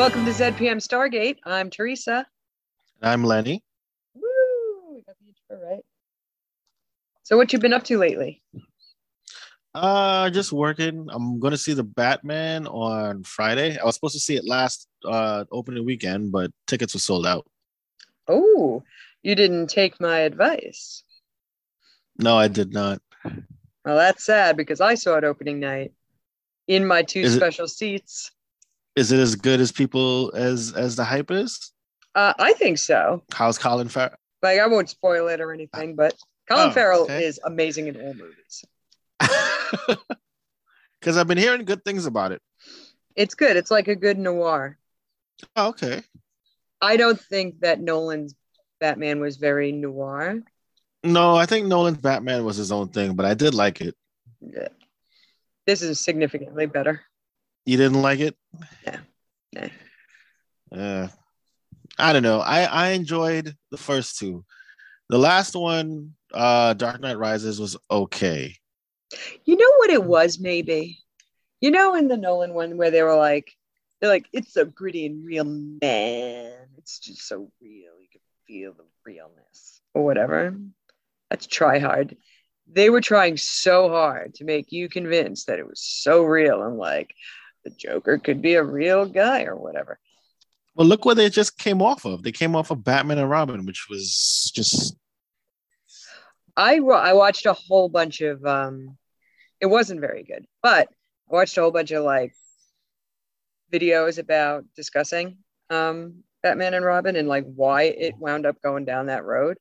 Welcome 0.00 0.24
to 0.24 0.30
ZPM 0.30 0.78
Stargate. 0.78 1.36
I'm 1.44 1.68
Teresa. 1.68 2.26
I'm 3.02 3.22
Lenny. 3.22 3.62
Woo! 4.14 4.94
We 4.94 5.02
got 5.02 5.14
the 5.20 5.26
intro 5.28 5.68
right. 5.68 5.82
So, 7.22 7.36
what 7.36 7.52
you 7.52 7.58
been 7.58 7.74
up 7.74 7.84
to 7.84 7.98
lately? 7.98 8.42
Uh, 9.74 10.30
just 10.30 10.54
working. 10.54 11.06
I'm 11.10 11.38
gonna 11.38 11.58
see 11.58 11.74
the 11.74 11.84
Batman 11.84 12.66
on 12.66 13.24
Friday. 13.24 13.76
I 13.78 13.84
was 13.84 13.94
supposed 13.94 14.14
to 14.14 14.20
see 14.20 14.36
it 14.36 14.46
last 14.48 14.88
uh 15.04 15.44
opening 15.52 15.84
weekend, 15.84 16.32
but 16.32 16.50
tickets 16.66 16.94
were 16.94 17.00
sold 17.00 17.26
out. 17.26 17.46
Oh, 18.26 18.82
you 19.22 19.34
didn't 19.34 19.66
take 19.66 20.00
my 20.00 20.20
advice. 20.20 21.04
No, 22.16 22.38
I 22.38 22.48
did 22.48 22.72
not. 22.72 23.02
Well, 23.84 23.96
that's 23.98 24.24
sad 24.24 24.56
because 24.56 24.80
I 24.80 24.94
saw 24.94 25.16
it 25.16 25.24
opening 25.24 25.60
night 25.60 25.92
in 26.68 26.86
my 26.86 27.02
two 27.02 27.20
Is 27.20 27.34
it- 27.34 27.38
special 27.38 27.68
seats. 27.68 28.30
Is 28.96 29.12
it 29.12 29.18
as 29.20 29.34
good 29.36 29.60
as 29.60 29.72
people 29.72 30.32
as 30.34 30.72
as 30.74 30.96
the 30.96 31.04
hype 31.04 31.30
is? 31.30 31.72
Uh, 32.14 32.32
I 32.38 32.52
think 32.54 32.78
so. 32.78 33.22
How's 33.32 33.56
Colin 33.58 33.88
Farrell? 33.88 34.16
Like, 34.42 34.58
I 34.58 34.66
won't 34.66 34.88
spoil 34.90 35.28
it 35.28 35.40
or 35.40 35.52
anything, 35.52 35.94
but 35.94 36.14
Colin 36.48 36.70
Oh, 36.70 36.72
Farrell 36.72 37.02
okay. 37.02 37.24
is 37.24 37.38
amazing 37.44 37.86
in 37.88 37.96
all 38.00 38.14
movies. 38.14 38.64
Because 41.00 41.16
I've 41.16 41.26
been 41.26 41.38
hearing 41.38 41.64
good 41.64 41.82
things 41.82 42.04
about 42.04 42.32
it. 42.32 42.42
It's 43.16 43.34
good. 43.34 43.56
It's 43.56 43.70
like 43.70 43.88
a 43.88 43.94
good 43.96 44.18
noir. 44.18 44.76
Oh, 45.56 45.68
okay. 45.68 46.02
I 46.82 46.98
don't 46.98 47.18
think 47.18 47.60
that 47.60 47.80
Nolan's 47.80 48.34
Batman 48.80 49.18
was 49.20 49.38
very 49.38 49.72
noir. 49.72 50.42
No, 51.02 51.36
I 51.36 51.46
think 51.46 51.66
Nolan's 51.66 51.96
Batman 51.96 52.44
was 52.44 52.56
his 52.58 52.70
own 52.70 52.88
thing, 52.88 53.14
but 53.14 53.24
I 53.24 53.32
did 53.32 53.54
like 53.54 53.80
it. 53.80 53.94
Yeah. 54.42 54.68
This 55.66 55.80
is 55.80 56.00
significantly 56.00 56.66
better. 56.66 57.00
You 57.64 57.76
didn't 57.76 58.02
like 58.02 58.20
it? 58.20 58.36
No. 58.86 58.94
No. 59.54 59.68
Uh, 60.72 61.08
I 61.98 62.12
don't 62.12 62.22
know. 62.22 62.40
I 62.40 62.62
I 62.62 62.88
enjoyed 62.90 63.56
the 63.70 63.76
first 63.76 64.18
two. 64.18 64.44
The 65.08 65.18
last 65.18 65.54
one, 65.56 66.14
uh, 66.32 66.74
Dark 66.74 67.00
Knight 67.00 67.18
Rises, 67.18 67.60
was 67.60 67.76
okay. 67.90 68.54
You 69.44 69.56
know 69.56 69.72
what 69.78 69.90
it 69.90 70.04
was, 70.04 70.38
maybe? 70.38 70.98
You 71.60 71.70
know, 71.70 71.94
in 71.94 72.08
the 72.08 72.16
Nolan 72.16 72.54
one 72.54 72.76
where 72.76 72.90
they 72.90 73.02
were 73.02 73.16
like, 73.16 73.52
they're 74.00 74.08
like, 74.08 74.26
it's 74.32 74.54
so 74.54 74.64
gritty 74.64 75.06
and 75.06 75.26
real, 75.26 75.44
man. 75.44 76.68
It's 76.78 77.00
just 77.00 77.26
so 77.26 77.50
real. 77.60 77.92
You 78.00 78.08
can 78.10 78.20
feel 78.46 78.72
the 78.72 78.84
realness 79.04 79.80
or 79.94 80.04
whatever. 80.04 80.56
That's 81.28 81.46
try 81.46 81.80
hard. 81.80 82.16
They 82.72 82.88
were 82.88 83.00
trying 83.00 83.36
so 83.36 83.88
hard 83.88 84.34
to 84.34 84.44
make 84.44 84.72
you 84.72 84.88
convinced 84.88 85.48
that 85.48 85.58
it 85.58 85.66
was 85.66 85.80
so 85.80 86.22
real 86.22 86.62
and 86.62 86.78
like 86.78 87.14
the 87.70 87.76
Joker 87.76 88.18
could 88.18 88.42
be 88.42 88.54
a 88.54 88.62
real 88.62 89.06
guy 89.06 89.44
or 89.44 89.56
whatever. 89.56 89.98
Well, 90.74 90.86
look 90.86 91.04
what 91.04 91.16
they 91.16 91.28
just 91.28 91.58
came 91.58 91.82
off 91.82 92.04
of. 92.04 92.22
They 92.22 92.32
came 92.32 92.54
off 92.54 92.70
of 92.70 92.84
Batman 92.84 93.18
and 93.18 93.30
Robin, 93.30 93.66
which 93.66 93.86
was 93.88 94.50
just 94.54 94.96
I 96.56 96.76
I 96.76 97.12
watched 97.12 97.46
a 97.46 97.52
whole 97.52 97.88
bunch 97.88 98.20
of 98.20 98.44
um 98.44 98.96
it 99.60 99.66
wasn't 99.66 100.00
very 100.00 100.22
good, 100.22 100.46
but 100.62 100.88
I 101.30 101.34
watched 101.34 101.56
a 101.58 101.62
whole 101.62 101.70
bunch 101.70 101.90
of 101.90 102.04
like 102.04 102.34
videos 103.72 104.18
about 104.18 104.64
discussing 104.76 105.38
um 105.70 106.22
Batman 106.42 106.74
and 106.74 106.84
Robin 106.84 107.16
and 107.16 107.28
like 107.28 107.44
why 107.44 107.82
it 107.84 108.14
wound 108.18 108.46
up 108.46 108.60
going 108.62 108.84
down 108.84 109.06
that 109.06 109.24
road. 109.24 109.58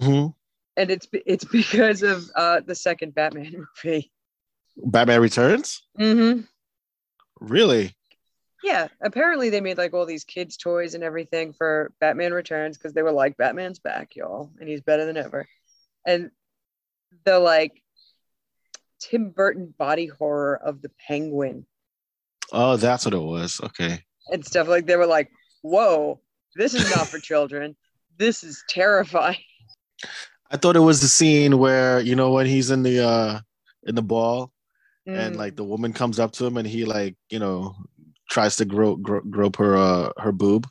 Mhm. 0.00 0.34
And 0.76 0.90
it's 0.90 1.06
it's 1.12 1.44
because 1.52 2.02
of 2.02 2.24
uh 2.36 2.60
the 2.60 2.74
second 2.74 3.14
Batman 3.14 3.66
movie. 3.84 4.12
Batman 4.76 5.20
Returns. 5.20 5.82
Mm-hmm. 5.98 6.42
Really? 7.42 7.94
Yeah, 8.62 8.88
apparently 9.02 9.50
they 9.50 9.60
made 9.60 9.78
like 9.78 9.92
all 9.92 10.06
these 10.06 10.24
kids' 10.24 10.56
toys 10.56 10.94
and 10.94 11.02
everything 11.02 11.52
for 11.52 11.90
Batman 12.00 12.32
Returns 12.32 12.78
because 12.78 12.92
they 12.92 13.02
were 13.02 13.12
like, 13.12 13.36
Batman's 13.36 13.80
back, 13.80 14.14
y'all, 14.14 14.50
and 14.60 14.68
he's 14.68 14.80
better 14.80 15.04
than 15.04 15.16
ever. 15.16 15.46
And 16.06 16.30
the 17.24 17.38
like 17.40 17.82
Tim 19.00 19.30
Burton 19.30 19.74
body 19.76 20.06
horror 20.06 20.54
of 20.56 20.80
the 20.80 20.90
penguin 21.08 21.66
Oh, 22.52 22.76
that's 22.76 23.04
what 23.06 23.14
it 23.14 23.18
was. 23.18 23.60
Okay. 23.64 24.04
and 24.30 24.44
stuff 24.44 24.68
like 24.68 24.86
they 24.86 24.96
were 24.96 25.06
like, 25.06 25.30
whoa, 25.62 26.20
this 26.54 26.74
is 26.74 26.94
not 26.94 27.08
for 27.08 27.18
children. 27.20 27.74
This 28.18 28.44
is 28.44 28.62
terrifying. 28.68 29.38
I 30.50 30.58
thought 30.58 30.76
it 30.76 30.80
was 30.80 31.00
the 31.00 31.08
scene 31.08 31.58
where 31.58 32.00
you 32.00 32.14
know 32.14 32.32
when 32.32 32.46
he's 32.46 32.70
in 32.70 32.82
the 32.82 33.04
uh 33.04 33.40
in 33.84 33.94
the 33.94 34.02
ball 34.02 34.52
and 35.06 35.34
Mm. 35.34 35.38
like 35.38 35.56
the 35.56 35.64
woman 35.64 35.92
comes 35.92 36.18
up 36.18 36.32
to 36.32 36.44
him 36.46 36.56
and 36.56 36.66
he 36.68 36.84
like 36.84 37.16
you 37.30 37.38
know 37.38 37.74
tries 38.30 38.56
to 38.56 38.64
grope 38.64 39.02
grope, 39.02 39.28
grope 39.30 39.56
her 39.56 39.76
uh 39.76 40.10
her 40.18 40.32
boob. 40.32 40.66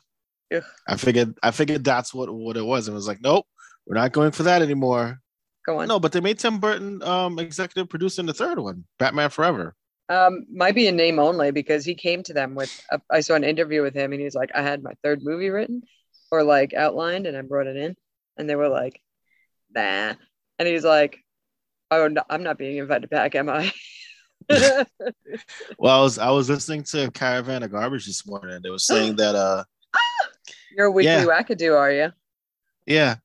Yeah. 0.50 0.60
I 0.88 0.96
figured 0.96 1.34
I 1.42 1.50
figured 1.50 1.84
that's 1.84 2.12
what 2.14 2.32
what 2.32 2.56
it 2.56 2.64
was. 2.64 2.88
And 2.88 2.94
it 2.94 2.96
was 2.96 3.08
like, 3.08 3.20
nope, 3.22 3.46
we're 3.86 3.94
not 3.96 4.12
going 4.12 4.32
for 4.32 4.42
that 4.44 4.62
anymore. 4.62 5.18
go 5.66 5.80
on. 5.80 5.88
No, 5.88 6.00
but 6.00 6.12
they 6.12 6.20
made 6.20 6.38
Tim 6.38 6.58
Burton 6.58 7.02
um 7.02 7.38
executive 7.38 7.88
producing 7.88 8.26
the 8.26 8.34
third 8.34 8.58
one, 8.58 8.84
Batman 8.98 9.30
Forever. 9.30 9.74
Um, 10.08 10.44
might 10.52 10.74
be 10.74 10.88
a 10.88 10.92
name 10.92 11.18
only 11.18 11.52
because 11.52 11.84
he 11.86 11.94
came 11.94 12.22
to 12.24 12.34
them 12.34 12.54
with. 12.54 12.70
A, 12.90 13.00
I 13.10 13.20
saw 13.20 13.34
an 13.34 13.44
interview 13.44 13.80
with 13.82 13.94
him, 13.94 14.12
and 14.12 14.20
he's 14.20 14.34
like, 14.34 14.50
"I 14.54 14.60
had 14.60 14.82
my 14.82 14.92
third 15.02 15.20
movie 15.22 15.48
written, 15.48 15.82
or 16.30 16.42
like 16.42 16.74
outlined, 16.74 17.26
and 17.26 17.36
I 17.36 17.40
brought 17.42 17.66
it 17.68 17.76
in." 17.76 17.94
And 18.36 18.50
they 18.50 18.56
were 18.56 18.68
like, 18.68 19.00
"Nah," 19.74 20.14
and 20.58 20.68
he's 20.68 20.84
like, 20.84 21.16
"Oh, 21.90 22.08
no, 22.08 22.22
I'm 22.28 22.42
not 22.42 22.58
being 22.58 22.76
invited 22.76 23.08
back, 23.08 23.34
am 23.36 23.48
I?" 23.48 23.72
Well, 25.78 25.98
I 26.00 26.02
was 26.02 26.18
I 26.18 26.30
was 26.30 26.48
listening 26.50 26.82
to 26.84 27.10
Caravan 27.10 27.62
of 27.62 27.70
Garbage 27.72 28.06
this 28.06 28.26
morning. 28.26 28.60
They 28.62 28.70
were 28.70 28.78
saying 28.78 29.16
that 29.16 29.34
uh 29.34 29.64
You're 30.76 30.86
a 30.86 30.90
weekly 30.90 31.10
Yeah. 31.12 31.24
wackadoo, 31.26 31.76
are 31.78 31.92
you? 31.92 32.12
yeah, 32.86 33.16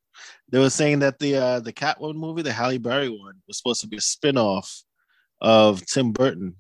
they 0.50 0.60
were 0.60 0.70
saying 0.70 1.00
that 1.00 1.20
the 1.20 1.36
uh 1.36 1.60
the 1.60 1.74
Catwoman 1.74 2.16
movie, 2.16 2.42
the 2.42 2.54
Halle 2.54 2.78
Berry 2.78 3.10
one, 3.10 3.36
was 3.48 3.58
supposed 3.58 3.82
to 3.82 3.88
be 3.88 3.98
a 3.98 4.02
spin-off 4.02 4.84
of 5.42 5.86
Tim 5.86 6.12
Burton 6.12 6.56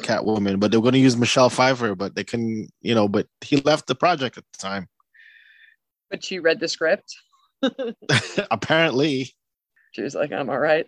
Catwoman, 0.00 0.60
but 0.60 0.70
they 0.70 0.76
were 0.76 0.82
going 0.82 0.92
to 0.92 0.98
use 1.00 1.16
Michelle 1.16 1.50
Pfeiffer, 1.50 1.94
but 1.94 2.14
they 2.14 2.22
couldn't, 2.24 2.68
you 2.82 2.94
know, 2.94 3.08
but 3.08 3.26
he 3.40 3.56
left 3.62 3.86
the 3.86 3.94
project 3.94 4.36
at 4.38 4.44
the 4.52 4.58
time. 4.58 4.88
But 6.10 6.22
she 6.22 6.38
read 6.38 6.60
the 6.60 6.68
script. 6.68 7.16
Apparently. 8.50 9.34
She 9.92 10.02
was 10.02 10.14
like, 10.14 10.30
"I'm 10.32 10.50
all 10.50 10.58
right." 10.58 10.86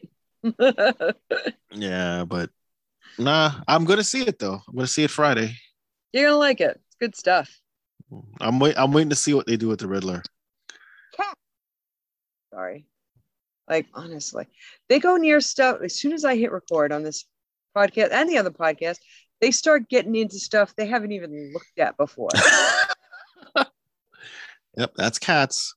Yeah, 1.74 2.24
but 2.26 2.50
nah, 3.18 3.52
I'm 3.66 3.84
gonna 3.84 4.04
see 4.04 4.22
it 4.22 4.38
though. 4.38 4.60
I'm 4.66 4.74
gonna 4.74 4.86
see 4.86 5.04
it 5.04 5.10
Friday. 5.10 5.54
You're 6.12 6.28
gonna 6.28 6.38
like 6.38 6.60
it. 6.60 6.80
It's 6.86 6.96
good 7.00 7.16
stuff. 7.16 7.50
I'm 8.40 8.58
wait 8.58 8.74
I'm 8.76 8.92
waiting 8.92 9.10
to 9.10 9.16
see 9.16 9.34
what 9.34 9.46
they 9.46 9.56
do 9.56 9.68
with 9.68 9.80
the 9.80 9.88
Riddler. 9.88 10.22
Sorry. 12.52 12.86
Like 13.68 13.86
honestly, 13.92 14.46
they 14.88 14.98
go 14.98 15.16
near 15.16 15.40
stuff 15.40 15.80
as 15.82 15.94
soon 15.94 16.12
as 16.12 16.24
I 16.24 16.36
hit 16.36 16.50
record 16.50 16.90
on 16.90 17.02
this 17.02 17.26
podcast 17.76 18.12
and 18.12 18.28
the 18.28 18.38
other 18.38 18.50
podcast. 18.50 18.98
They 19.40 19.50
start 19.50 19.88
getting 19.88 20.16
into 20.16 20.38
stuff 20.38 20.74
they 20.74 20.86
haven't 20.86 21.12
even 21.12 21.52
looked 21.52 21.78
at 21.78 21.96
before. 21.96 22.30
yep, 24.76 24.92
that's 24.96 25.18
cats. 25.18 25.74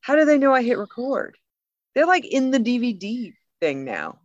How 0.00 0.16
do 0.16 0.24
they 0.24 0.38
know 0.38 0.54
I 0.54 0.62
hit 0.62 0.78
record? 0.78 1.36
They're 1.94 2.06
like 2.06 2.24
in 2.24 2.50
the 2.50 2.58
DVD 2.58 3.34
thing 3.60 3.84
now. 3.84 4.18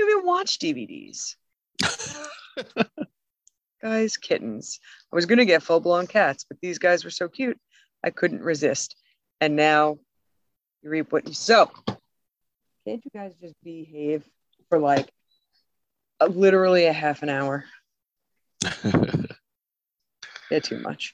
Even 0.00 0.26
watch 0.26 0.58
DVDs. 0.58 1.36
Guys, 3.82 4.16
kittens. 4.16 4.80
I 5.12 5.16
was 5.16 5.26
gonna 5.26 5.44
get 5.44 5.62
full 5.62 5.80
blown 5.80 6.06
cats, 6.06 6.44
but 6.48 6.58
these 6.60 6.78
guys 6.78 7.04
were 7.04 7.10
so 7.10 7.28
cute, 7.28 7.58
I 8.04 8.10
couldn't 8.10 8.42
resist. 8.42 8.96
And 9.40 9.54
now 9.54 9.98
you 10.82 10.90
reap 10.90 11.12
what 11.12 11.28
you 11.28 11.34
sow. 11.34 11.70
Can't 12.86 13.04
you 13.04 13.10
guys 13.12 13.32
just 13.40 13.54
behave 13.62 14.24
for 14.68 14.78
like 14.78 15.08
a, 16.20 16.28
literally 16.28 16.86
a 16.86 16.92
half 16.92 17.22
an 17.22 17.28
hour? 17.28 17.64
Yeah, 20.50 20.60
too 20.60 20.78
much. 20.78 21.12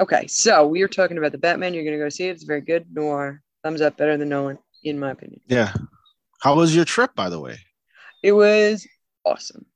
Okay, 0.00 0.26
so 0.28 0.66
we 0.66 0.80
are 0.80 0.88
talking 0.88 1.18
about 1.18 1.32
the 1.32 1.36
Batman. 1.38 1.74
You're 1.74 1.84
gonna 1.84 1.98
go 1.98 2.08
see 2.08 2.28
it. 2.28 2.30
It's 2.30 2.44
very 2.44 2.62
good. 2.62 2.86
Noir. 2.90 3.42
Thumbs 3.62 3.82
up, 3.82 3.98
better 3.98 4.16
than 4.16 4.30
Nolan, 4.30 4.58
in 4.82 4.98
my 4.98 5.10
opinion. 5.10 5.40
yeah. 5.46 5.74
How 6.40 6.54
was 6.56 6.74
your 6.74 6.84
trip, 6.86 7.14
by 7.14 7.28
the 7.28 7.38
way? 7.38 7.58
It 8.22 8.32
was 8.32 8.86
awesome. 9.26 9.66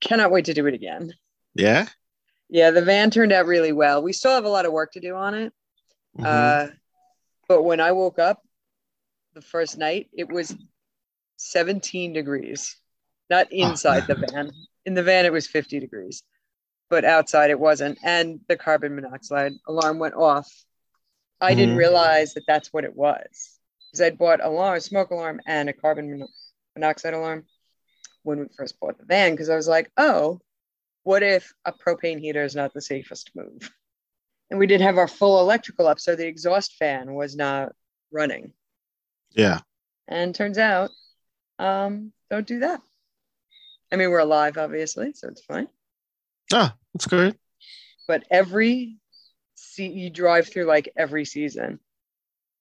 Cannot 0.00 0.30
wait 0.30 0.46
to 0.46 0.54
do 0.54 0.66
it 0.66 0.74
again. 0.74 1.14
Yeah. 1.54 1.86
Yeah, 2.48 2.70
the 2.70 2.82
van 2.82 3.10
turned 3.10 3.32
out 3.32 3.46
really 3.46 3.72
well. 3.72 4.02
We 4.02 4.12
still 4.12 4.30
have 4.32 4.44
a 4.44 4.48
lot 4.50 4.66
of 4.66 4.72
work 4.72 4.92
to 4.92 5.00
do 5.00 5.14
on 5.14 5.34
it. 5.34 5.52
Mhm. 6.18 6.24
Uh, 6.24 6.72
but 7.48 7.62
when 7.62 7.80
I 7.80 7.92
woke 7.92 8.18
up 8.18 8.42
the 9.34 9.40
first 9.42 9.78
night, 9.78 10.08
it 10.12 10.28
was 10.28 10.54
17 11.36 12.12
degrees, 12.12 12.76
not 13.30 13.52
inside 13.52 14.06
the 14.06 14.14
van. 14.14 14.52
In 14.84 14.94
the 14.94 15.02
van, 15.02 15.26
it 15.26 15.32
was 15.32 15.46
50 15.46 15.80
degrees, 15.80 16.22
but 16.88 17.04
outside 17.04 17.50
it 17.50 17.58
wasn't. 17.58 17.98
And 18.02 18.40
the 18.48 18.56
carbon 18.56 18.94
monoxide 18.94 19.52
alarm 19.66 19.98
went 19.98 20.14
off. 20.14 20.50
I 21.40 21.54
didn't 21.54 21.74
Mhm. 21.74 21.78
realize 21.78 22.34
that 22.34 22.46
that's 22.46 22.72
what 22.72 22.84
it 22.84 22.94
was 22.94 23.58
because 23.86 24.00
I'd 24.00 24.18
bought 24.18 24.42
alarm, 24.42 24.80
smoke 24.80 25.10
alarm, 25.10 25.40
and 25.46 25.68
a 25.68 25.72
carbon 25.72 26.26
monoxide 26.74 27.12
alarm 27.14 27.46
when 28.26 28.40
we 28.40 28.46
first 28.56 28.78
bought 28.80 28.98
the 28.98 29.04
van 29.04 29.32
because 29.32 29.48
I 29.48 29.56
was 29.56 29.68
like, 29.68 29.90
oh, 29.96 30.40
what 31.04 31.22
if 31.22 31.54
a 31.64 31.72
propane 31.72 32.18
heater 32.18 32.42
is 32.42 32.56
not 32.56 32.74
the 32.74 32.82
safest 32.82 33.30
move? 33.34 33.70
and 34.50 34.58
we 34.58 34.66
didn't 34.66 34.86
have 34.86 34.98
our 34.98 35.08
full 35.08 35.40
electrical 35.40 35.86
up, 35.86 36.00
so 36.00 36.14
the 36.14 36.26
exhaust 36.26 36.74
fan 36.74 37.14
was 37.14 37.36
not 37.36 37.72
running. 38.12 38.52
Yeah. 39.32 39.60
And 40.08 40.34
turns 40.34 40.58
out, 40.58 40.90
um, 41.58 42.12
don't 42.30 42.46
do 42.46 42.60
that. 42.60 42.80
I 43.92 43.96
mean, 43.96 44.10
we're 44.10 44.18
alive, 44.18 44.58
obviously, 44.58 45.12
so 45.14 45.28
it's 45.28 45.44
fine. 45.44 45.68
Ah, 46.52 46.74
that's 46.92 47.06
great. 47.06 47.34
But 48.08 48.24
every 48.30 48.98
see 49.54 49.88
you 49.88 50.10
drive 50.10 50.48
through 50.48 50.64
like 50.64 50.88
every 50.96 51.24
season. 51.24 51.80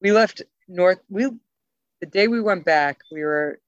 We 0.02 0.12
left 0.12 0.42
North. 0.68 1.00
We 1.10 1.30
the 2.02 2.08
day 2.08 2.28
we 2.28 2.42
went 2.42 2.66
back, 2.66 3.00
we 3.12 3.24
were 3.24 3.60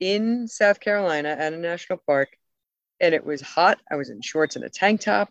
in 0.00 0.48
South 0.48 0.80
Carolina 0.80 1.30
at 1.30 1.52
a 1.52 1.56
national 1.56 2.00
park, 2.06 2.28
and 3.00 3.14
it 3.14 3.24
was 3.24 3.40
hot. 3.40 3.78
I 3.90 3.96
was 3.96 4.10
in 4.10 4.20
shorts 4.20 4.56
and 4.56 4.64
a 4.64 4.68
tank 4.68 5.00
top. 5.00 5.30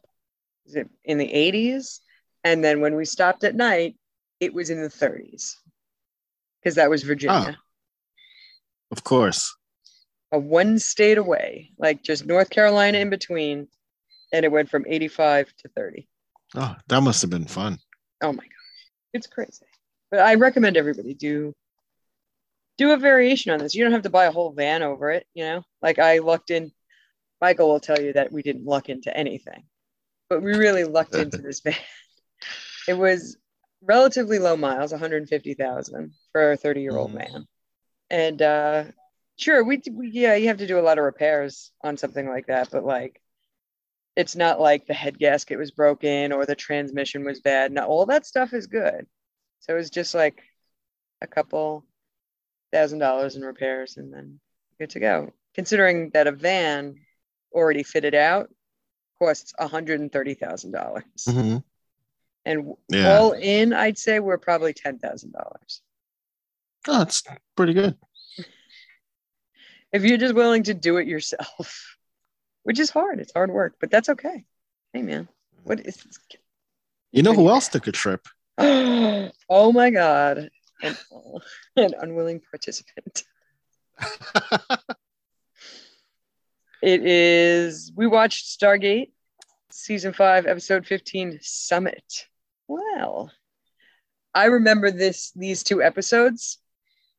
In 1.06 1.18
the 1.18 1.28
80s? 1.28 2.00
And 2.44 2.64
then 2.64 2.82
when 2.82 2.96
we 2.96 3.06
stopped 3.06 3.44
at 3.44 3.56
night, 3.56 3.96
it 4.40 4.54
was 4.54 4.70
in 4.70 4.82
the 4.82 4.90
30s 4.90 5.56
because 6.60 6.76
that 6.76 6.90
was 6.90 7.04
Virginia. 7.04 7.58
Of 8.92 9.04
course. 9.04 9.56
a 10.32 10.40
one 10.40 10.80
state 10.80 11.18
away, 11.18 11.72
like 11.78 12.04
just 12.04 12.26
North 12.26 12.50
Carolina 12.50 12.98
in 12.98 13.10
between, 13.10 13.68
and 14.34 14.44
it 14.46 14.52
went 14.52 14.70
from 14.70 14.86
85 14.88 15.54
to 15.60 15.70
30. 15.70 16.08
Oh, 16.56 16.76
that 16.88 17.02
must 17.02 17.22
have 17.22 17.32
been 17.32 17.46
fun. 17.46 17.80
Oh 18.22 18.32
my 18.34 18.44
gosh, 18.44 18.92
it's 19.14 19.28
crazy. 19.28 19.66
But 20.12 20.22
I 20.22 20.36
recommend 20.36 20.78
everybody 20.78 21.14
do 21.14 21.54
do 22.78 22.92
a 22.92 22.98
variation 22.98 23.52
on 23.52 23.60
this. 23.60 23.76
You 23.76 23.84
don't 23.84 23.94
have 23.94 24.04
to 24.04 24.10
buy 24.10 24.26
a 24.26 24.32
whole 24.32 24.52
van 24.52 24.84
over 24.84 25.12
it, 25.12 25.26
you 25.34 25.44
know. 25.44 25.64
Like 25.82 26.00
I 26.00 26.20
lucked 26.20 26.52
in. 26.52 26.72
Michael 27.42 27.70
will 27.70 27.80
tell 27.80 28.02
you 28.02 28.14
that 28.14 28.32
we 28.32 28.42
didn't 28.42 28.66
luck 28.66 28.90
into 28.90 29.16
anything, 29.16 29.64
but 30.30 30.42
we 30.42 30.56
really 30.56 30.84
lucked 30.86 31.16
into 31.24 31.38
this 31.38 31.60
van. 31.62 31.76
It 32.88 32.98
was 32.98 33.38
relatively 33.82 34.40
low 34.40 34.58
miles, 34.58 34.92
150,000 34.92 36.14
for 36.32 36.52
a 36.52 36.58
30 36.58 36.82
year 36.82 36.98
old 36.98 37.12
Mhm. 37.12 37.16
man, 37.16 37.48
and 38.10 38.42
uh, 38.42 38.84
sure, 39.38 39.64
we, 39.64 39.82
we 39.92 40.10
yeah, 40.10 40.36
you 40.36 40.48
have 40.48 40.58
to 40.58 40.68
do 40.68 40.80
a 40.80 40.82
lot 40.82 40.98
of 40.98 41.04
repairs 41.04 41.72
on 41.84 41.98
something 41.98 42.28
like 42.28 42.48
that, 42.48 42.70
but 42.72 42.84
like. 42.84 43.22
It's 44.16 44.36
not 44.36 44.60
like 44.60 44.88
the 44.88 44.96
head 44.96 45.20
gasket 45.20 45.60
was 45.60 45.70
broken 45.70 46.32
or 46.32 46.48
the 46.48 46.56
transmission 46.56 47.24
was 47.24 47.40
bad. 47.40 47.72
No, 47.72 47.86
all 47.86 48.08
that 48.08 48.26
stuff 48.26 48.52
is 48.52 48.66
good. 48.66 49.06
So 49.60 49.74
it 49.74 49.78
was 49.78 49.92
just 49.92 50.16
like 50.16 50.42
a 51.22 51.28
couple 51.28 51.86
thousand 52.72 53.00
dollars 53.00 53.36
in 53.36 53.44
repairs 53.44 53.98
and 53.98 54.14
then 54.14 54.40
good 54.80 54.90
to 54.92 55.00
go. 55.00 55.34
Considering 55.54 56.10
that 56.12 56.28
a 56.28 56.32
van 56.32 56.96
already 57.52 57.84
fitted 57.84 58.14
out 58.14 58.50
costs 59.20 59.54
$130,000. 59.60 60.72
dollars 60.72 61.04
Mhm. 61.28 61.64
And 62.46 62.78
Yeah. 62.90 63.18
all 63.18 63.32
in, 63.34 63.74
I'd 63.74 63.98
say 63.98 64.20
we're 64.20 64.38
probably 64.38 64.74
$10,000. 64.74 65.82
Oh, 66.88 67.00
that's 67.00 67.24
pretty 67.56 67.74
good. 67.74 67.98
If 69.92 70.04
you're 70.04 70.18
just 70.18 70.36
willing 70.36 70.64
to 70.64 70.74
do 70.74 70.98
it 70.98 71.08
yourself, 71.08 71.98
which 72.64 72.80
is 72.80 72.90
hard, 72.90 73.20
it's 73.20 73.34
hard 73.34 73.52
work, 73.52 73.76
but 73.80 73.90
that's 73.92 74.10
okay. 74.10 74.46
Hey, 74.94 75.02
man, 75.02 75.28
what 75.64 75.80
is 75.86 75.98
this? 75.98 76.20
You 77.12 77.24
know 77.24 77.34
who 77.34 77.50
else 77.50 77.68
took 77.68 77.88
a 77.88 77.92
trip? 77.92 78.28
oh 78.58 79.72
my 79.72 79.90
God. 79.90 80.50
An, 80.82 80.96
an 81.76 81.94
unwilling 82.00 82.42
participant. 82.52 83.24
It 86.82 87.06
is, 87.06 87.92
we 87.96 88.06
watched 88.06 88.46
Stargate 88.46 89.12
season 89.72 90.14
five, 90.14 90.46
episode 90.46 90.86
15, 90.86 91.40
Summit. 91.42 92.28
Well, 92.68 93.32
I 94.34 94.46
remember 94.46 94.92
this, 94.92 95.32
these 95.32 95.64
two 95.64 95.82
episodes. 95.82 96.60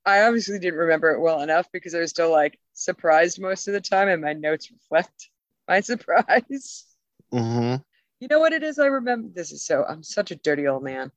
I 0.07 0.23
obviously 0.23 0.59
didn't 0.59 0.79
remember 0.79 1.11
it 1.11 1.21
well 1.21 1.43
enough 1.43 1.67
because 1.73 1.95
I 1.95 1.99
was 1.99 2.11
still 2.11 2.31
like 2.31 2.59
surprised 2.73 3.41
most 3.41 3.67
of 3.67 3.75
the 3.75 3.81
time, 3.81 4.09
and 4.09 4.23
my 4.23 4.33
notes 4.33 4.71
reflect 4.71 5.29
my 5.67 5.81
surprise. 5.83 6.87
hmm 7.33 7.75
You 8.21 8.29
know 8.29 8.39
what 8.39 8.53
it 8.53 8.63
is? 8.63 8.79
I 8.79 8.87
remember 8.87 9.29
this 9.35 9.51
is 9.51 9.67
so, 9.67 9.85
I'm 9.85 10.03
such 10.05 10.31
a 10.31 10.37
dirty 10.37 10.69
old 10.69 10.85
man. 10.85 11.11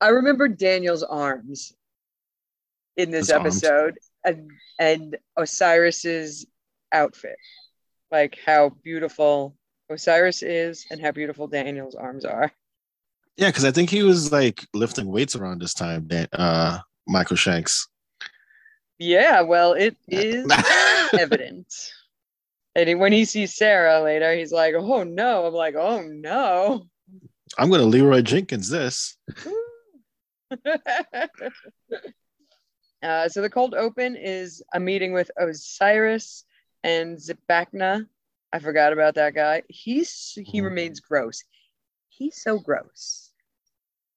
I 0.00 0.08
remember 0.08 0.48
Daniel's 0.48 1.02
arms 1.02 1.74
in 2.96 3.10
this 3.10 3.28
His 3.28 3.32
arms. 3.32 3.62
episode 3.62 3.98
and, 4.24 4.50
and 4.78 5.16
Osiris's 5.38 6.46
outfit. 6.92 7.36
Like 8.10 8.38
how 8.44 8.70
beautiful 8.82 9.56
Osiris 9.90 10.42
is 10.42 10.86
and 10.90 11.00
how 11.00 11.10
beautiful 11.12 11.46
Daniel's 11.46 11.94
arms 11.94 12.24
are. 12.24 12.52
Yeah, 13.36 13.48
because 13.48 13.64
I 13.64 13.70
think 13.70 13.88
he 13.88 14.02
was 14.02 14.30
like 14.30 14.66
lifting 14.74 15.06
weights 15.06 15.34
around 15.36 15.60
this 15.62 15.72
time. 15.74 16.06
Dan- 16.06 16.28
Uh, 16.32 16.80
Michael 17.06 17.36
Shanks. 17.36 17.88
Yeah, 18.98 19.40
well, 19.40 19.72
it 19.72 19.96
is 20.08 20.46
evident. 21.18 21.66
And 22.74 23.00
when 23.00 23.12
he 23.12 23.24
sees 23.24 23.54
Sarah 23.56 24.00
later, 24.02 24.34
he's 24.34 24.52
like, 24.52 24.74
oh 24.76 25.02
no. 25.04 25.46
I'm 25.46 25.54
like, 25.54 25.74
oh 25.74 26.02
no. 26.02 26.84
I'm 27.58 27.70
gonna 27.70 27.82
Leroy 27.84 28.20
Jenkins 28.22 28.68
this. 28.68 29.16
uh, 33.02 33.28
so 33.28 33.40
the 33.42 33.50
cold 33.50 33.74
open 33.74 34.16
is 34.16 34.62
a 34.74 34.80
meeting 34.80 35.12
with 35.12 35.30
Osiris 35.36 36.44
and 36.84 37.16
Zipacna. 37.18 38.06
I 38.52 38.58
forgot 38.58 38.92
about 38.92 39.14
that 39.16 39.34
guy. 39.34 39.62
He's 39.68 40.38
he 40.44 40.60
Mhm. 40.60 40.64
remains 40.64 41.00
gross. 41.00 41.44
He's 42.08 42.36
so 42.40 42.58
gross. 42.58 43.30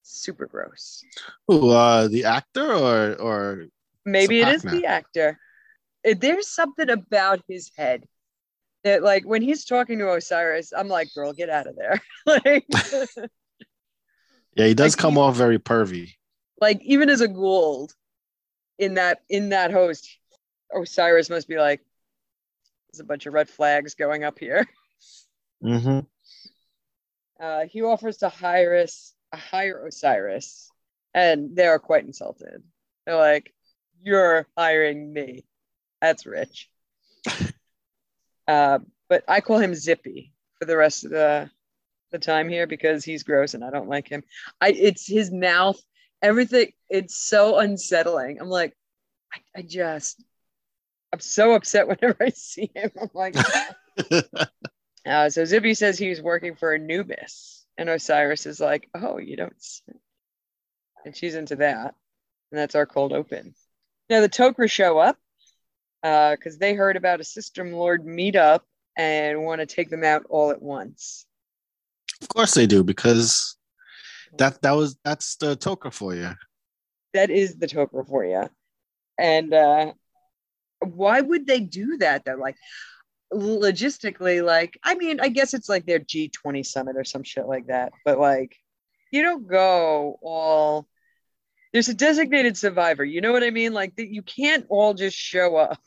Super 0.02 0.46
gross. 0.46 1.02
Who, 1.48 1.70
uh, 1.70 2.08
the 2.08 2.24
actor 2.24 2.72
or 2.72 3.14
or 3.16 3.66
Maybe 4.04 4.40
it 4.40 4.48
is 4.48 4.62
the 4.62 4.86
actor. 4.86 5.38
Uh, 6.08 6.14
There's 6.16 6.46
something 6.48 6.88
about 6.90 7.42
his 7.48 7.72
head 7.76 8.06
that, 8.84 9.02
like, 9.02 9.24
when 9.24 9.42
he's 9.42 9.64
talking 9.64 9.98
to 9.98 10.12
Osiris, 10.12 10.72
I'm 10.72 10.86
like, 10.86 11.12
girl, 11.12 11.32
get 11.32 11.50
out 11.50 11.66
of 11.66 11.74
there. 11.74 12.00
like, 12.26 12.66
yeah, 14.54 14.66
he 14.66 14.74
does 14.74 14.94
Like, 14.94 15.00
come 15.00 15.14
he- 15.14 15.18
off 15.20 15.34
very 15.34 15.58
pervy. 15.58 16.14
like 16.60 16.80
even 16.82 17.10
as 17.10 17.20
a 17.20 17.28
Goa'uld 17.28 17.92
in 18.78 18.94
that 18.94 19.22
in 19.28 19.50
that 19.50 19.72
host, 19.72 20.18
Osiris 20.74 21.30
must 21.30 21.48
be 21.48 21.58
like, 21.58 21.80
there's 22.90 23.00
a 23.00 23.04
bunch 23.04 23.26
of 23.26 23.34
red 23.34 23.48
flags 23.48 23.94
going 23.94 24.24
up 24.24 24.38
here. 24.38 24.66
hmm 25.62 26.00
Uh, 27.40 27.66
he 27.66 27.82
offers 27.82 28.18
to 28.18 28.28
hire 28.28 28.76
us, 28.76 29.14
hire 29.34 29.86
Osiris, 29.86 30.70
and 31.14 31.54
they 31.54 31.66
are 31.66 31.78
quite 31.78 32.04
insulted. 32.04 32.62
They're 33.04 33.16
like, 33.16 33.52
"You're 34.02 34.46
hiring 34.56 35.12
me. 35.12 35.44
That's 36.00 36.26
rich." 36.26 36.70
uh, 38.48 38.78
but 39.08 39.24
I 39.28 39.40
call 39.40 39.58
him 39.58 39.74
Zippy 39.74 40.32
for 40.58 40.64
the 40.64 40.76
rest 40.76 41.04
of 41.04 41.10
the 41.10 41.50
the 42.12 42.18
time 42.18 42.48
here 42.48 42.66
because 42.66 43.04
he's 43.04 43.24
gross 43.24 43.54
and 43.54 43.64
I 43.64 43.70
don't 43.70 43.88
like 43.88 44.08
him. 44.08 44.22
I 44.60 44.68
it's 44.70 45.06
his 45.06 45.30
mouth, 45.32 45.80
everything. 46.22 46.72
It's 46.88 47.16
so 47.16 47.58
unsettling. 47.58 48.38
I'm 48.40 48.48
like, 48.48 48.76
I, 49.32 49.60
I 49.60 49.62
just, 49.62 50.22
I'm 51.12 51.20
so 51.20 51.52
upset 51.54 51.88
whenever 51.88 52.16
I 52.20 52.30
see 52.30 52.70
him. 52.74 52.90
I'm 53.00 53.10
like. 53.14 53.36
Uh, 55.06 55.30
so 55.30 55.44
Zippy 55.44 55.74
says 55.74 55.98
he's 55.98 56.20
working 56.20 56.56
for 56.56 56.74
Anubis, 56.74 57.64
and 57.78 57.88
Osiris 57.88 58.44
is 58.44 58.58
like, 58.58 58.88
"Oh, 58.92 59.18
you 59.18 59.36
don't," 59.36 59.54
s-" 59.54 59.82
and 61.04 61.16
she's 61.16 61.36
into 61.36 61.56
that, 61.56 61.94
and 62.50 62.58
that's 62.58 62.74
our 62.74 62.86
cold 62.86 63.12
open. 63.12 63.54
Now 64.10 64.20
the 64.20 64.28
Tok'ra 64.28 64.68
show 64.68 64.98
up 64.98 65.16
because 66.02 66.58
they 66.58 66.74
heard 66.74 66.96
about 66.96 67.20
a 67.20 67.24
System 67.24 67.72
Lord 67.72 68.04
meetup 68.04 68.60
and 68.96 69.44
want 69.44 69.60
to 69.60 69.66
take 69.66 69.90
them 69.90 70.04
out 70.04 70.24
all 70.28 70.50
at 70.50 70.62
once. 70.62 71.24
Of 72.20 72.28
course 72.28 72.54
they 72.54 72.66
do, 72.66 72.82
because 72.82 73.55
that 74.38 74.62
that 74.62 74.72
was 74.72 74.96
that's 75.04 75.36
the 75.36 75.56
Tok'ra 75.56 75.92
for 75.92 76.14
you. 76.14 76.32
That 77.14 77.30
is 77.30 77.56
the 77.56 77.66
Tok'ra 77.66 78.06
for 78.06 78.24
you, 78.24 78.48
and 79.18 79.52
uh, 79.52 79.92
why 80.80 81.20
would 81.20 81.46
they 81.46 81.60
do 81.60 81.98
that 81.98 82.24
though? 82.24 82.36
Like 82.36 82.56
logistically, 83.32 84.44
like 84.44 84.78
I 84.82 84.94
mean, 84.94 85.20
I 85.20 85.28
guess 85.28 85.54
it's 85.54 85.68
like 85.68 85.86
their 85.86 86.00
G20 86.00 86.64
summit 86.64 86.96
or 86.96 87.04
some 87.04 87.22
shit 87.22 87.46
like 87.46 87.66
that, 87.68 87.92
but 88.04 88.18
like 88.18 88.56
you 89.10 89.22
don't 89.22 89.46
go 89.46 90.18
all 90.22 90.86
there's 91.72 91.88
a 91.88 91.94
designated 91.94 92.56
survivor 92.56 93.04
you 93.04 93.20
know 93.20 93.32
what 93.32 93.42
i 93.42 93.50
mean 93.50 93.72
like 93.72 93.94
that 93.96 94.08
you 94.08 94.22
can't 94.22 94.66
all 94.68 94.94
just 94.94 95.16
show 95.16 95.56
up 95.56 95.80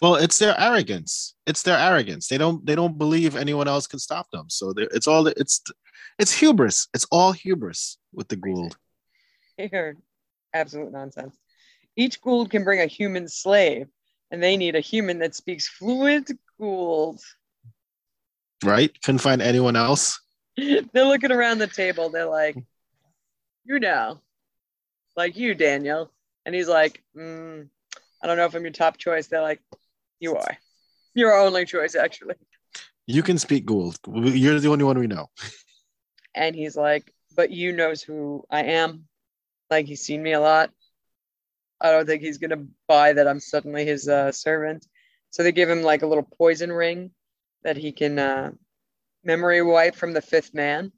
Well, 0.00 0.16
it's 0.16 0.38
their 0.38 0.58
arrogance. 0.58 1.34
It's 1.46 1.62
their 1.62 1.78
arrogance. 1.78 2.28
They 2.28 2.38
don't 2.38 2.64
they 2.64 2.74
don't 2.74 2.98
believe 2.98 3.36
anyone 3.36 3.68
else 3.68 3.86
can 3.86 3.98
stop 3.98 4.30
them. 4.30 4.46
So 4.48 4.72
it's 4.76 5.06
all 5.06 5.26
it's 5.26 5.62
it's 6.18 6.32
hubris. 6.32 6.88
It's 6.94 7.06
all 7.10 7.32
hubris 7.32 7.98
with 8.12 8.28
the 8.28 8.36
Goa'uld. 8.36 8.74
here 9.56 9.96
absolute 10.54 10.92
nonsense 10.92 11.36
each 11.96 12.20
Goa'uld 12.20 12.50
can 12.50 12.64
bring 12.64 12.80
a 12.80 12.86
human 12.86 13.28
slave 13.28 13.86
and 14.30 14.42
they 14.42 14.56
need 14.56 14.76
a 14.76 14.80
human 14.80 15.18
that 15.20 15.34
speaks 15.34 15.68
fluent 15.68 16.30
Goa'uld 16.60 17.20
Right? 18.64 18.96
Couldn't 19.02 19.18
find 19.18 19.42
anyone 19.42 19.74
else. 19.74 20.20
They're 20.56 21.04
looking 21.04 21.32
around 21.32 21.58
the 21.58 21.66
table. 21.66 22.10
They're 22.10 22.26
like, 22.26 22.56
you 23.64 23.80
know, 23.80 24.20
like 25.16 25.36
you, 25.36 25.54
Daniel. 25.54 26.12
And 26.46 26.54
he's 26.54 26.68
like, 26.68 27.02
mm, 27.16 27.66
I 28.22 28.26
don't 28.26 28.36
know 28.36 28.44
if 28.44 28.54
I'm 28.54 28.62
your 28.62 28.70
top 28.70 28.98
choice. 28.98 29.26
They're 29.26 29.42
like, 29.42 29.60
you 30.22 30.36
are. 30.36 30.56
Your 31.14 31.34
only 31.34 31.66
choice, 31.66 31.94
actually. 31.94 32.36
You 33.06 33.22
can 33.22 33.36
speak 33.36 33.66
Goa'uld. 33.66 33.98
You're 34.06 34.60
the 34.60 34.68
only 34.68 34.84
one 34.84 34.98
we 34.98 35.08
know. 35.08 35.28
And 36.34 36.54
he's 36.54 36.76
like, 36.76 37.12
but 37.36 37.50
you 37.50 37.72
knows 37.72 38.00
who 38.02 38.44
I 38.48 38.62
am. 38.62 39.08
Like 39.70 39.86
he's 39.86 40.02
seen 40.02 40.22
me 40.22 40.32
a 40.32 40.40
lot. 40.40 40.70
I 41.80 41.90
don't 41.90 42.06
think 42.06 42.22
he's 42.22 42.38
gonna 42.38 42.64
buy 42.86 43.12
that 43.12 43.26
I'm 43.26 43.40
suddenly 43.40 43.84
his 43.84 44.08
uh, 44.08 44.30
servant. 44.30 44.86
So 45.30 45.42
they 45.42 45.52
give 45.52 45.68
him 45.68 45.82
like 45.82 46.02
a 46.02 46.06
little 46.06 46.28
poison 46.38 46.70
ring 46.70 47.10
that 47.64 47.76
he 47.76 47.90
can 47.90 48.18
uh, 48.18 48.52
memory 49.24 49.62
wipe 49.62 49.96
from 49.96 50.12
the 50.12 50.22
fifth 50.22 50.54
man. 50.54 50.92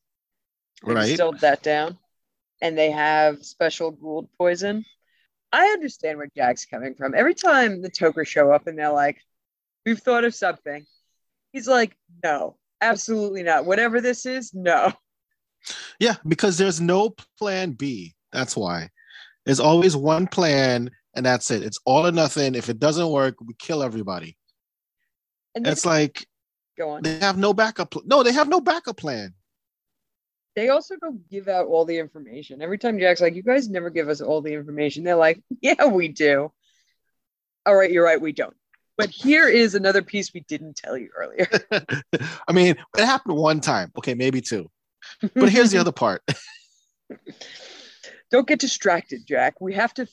Right. 0.82 1.06
Distilled 1.06 1.40
that 1.40 1.62
down, 1.62 1.98
and 2.60 2.76
they 2.76 2.90
have 2.90 3.44
special 3.44 3.92
Goa'uld 3.92 4.28
poison. 4.36 4.84
I 5.54 5.66
understand 5.68 6.18
where 6.18 6.28
Jack's 6.36 6.66
coming 6.66 6.94
from. 6.94 7.14
Every 7.14 7.34
time 7.34 7.80
the 7.80 7.90
Tok'ra 7.90 8.26
show 8.26 8.50
up 8.50 8.66
and 8.66 8.76
they're 8.78 8.92
like, 8.92 9.18
"We've 9.86 9.98
thought 9.98 10.24
of 10.24 10.34
something," 10.34 10.84
he's 11.52 11.68
like, 11.68 11.96
"No, 12.22 12.56
absolutely 12.80 13.44
not. 13.44 13.64
Whatever 13.64 14.00
this 14.00 14.26
is, 14.26 14.52
no." 14.52 14.92
Yeah, 15.98 16.16
because 16.26 16.58
there's 16.58 16.80
no 16.80 17.14
plan 17.38 17.72
B. 17.72 18.14
That's 18.32 18.56
why. 18.56 18.90
There's 19.46 19.60
always 19.60 19.96
one 19.96 20.26
plan, 20.26 20.90
and 21.14 21.24
that's 21.24 21.50
it. 21.50 21.62
It's 21.62 21.78
all 21.84 22.06
or 22.06 22.12
nothing. 22.12 22.54
If 22.54 22.68
it 22.68 22.78
doesn't 22.78 23.08
work, 23.08 23.36
we 23.40 23.54
kill 23.58 23.82
everybody. 23.82 24.36
And 25.54 25.66
It's 25.66 25.86
like 25.86 26.26
go 26.76 26.90
on. 26.90 27.02
they 27.02 27.18
have 27.20 27.38
no 27.38 27.54
backup. 27.54 27.92
Pl- 27.92 28.02
no, 28.06 28.22
they 28.22 28.32
have 28.32 28.48
no 28.48 28.60
backup 28.60 28.96
plan. 28.96 29.34
They 30.56 30.68
also 30.68 30.96
don't 30.96 31.28
give 31.28 31.48
out 31.48 31.66
all 31.66 31.84
the 31.84 31.98
information. 31.98 32.62
Every 32.62 32.78
time 32.78 32.98
Jack's 32.98 33.20
like, 33.20 33.34
"You 33.34 33.42
guys 33.42 33.68
never 33.68 33.90
give 33.90 34.08
us 34.08 34.20
all 34.20 34.40
the 34.40 34.54
information," 34.54 35.04
they're 35.04 35.16
like, 35.16 35.42
"Yeah, 35.60 35.86
we 35.86 36.08
do." 36.08 36.52
All 37.66 37.74
right, 37.74 37.90
you're 37.90 38.04
right, 38.04 38.20
we 38.20 38.32
don't. 38.32 38.54
But 38.96 39.10
here 39.10 39.48
is 39.48 39.74
another 39.74 40.02
piece 40.02 40.32
we 40.32 40.40
didn't 40.40 40.76
tell 40.76 40.96
you 40.96 41.10
earlier. 41.16 41.48
I 42.48 42.52
mean, 42.52 42.76
it 42.96 43.04
happened 43.04 43.36
one 43.36 43.60
time. 43.60 43.90
Okay, 43.98 44.14
maybe 44.14 44.40
two. 44.40 44.70
But 45.34 45.48
here's 45.50 45.72
the 45.72 45.78
other 45.80 45.92
part. 45.92 46.22
don't 48.30 48.46
get 48.46 48.60
distracted, 48.60 49.26
Jack. 49.26 49.60
We 49.60 49.74
have 49.74 49.94
to 49.94 50.06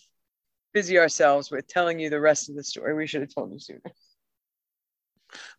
busy 0.73 0.97
ourselves 0.97 1.51
with 1.51 1.67
telling 1.67 1.99
you 1.99 2.09
the 2.09 2.19
rest 2.19 2.49
of 2.49 2.55
the 2.55 2.63
story. 2.63 2.95
We 2.95 3.05
should 3.05 3.21
have 3.21 3.33
told 3.33 3.51
you 3.51 3.59
sooner. 3.59 3.81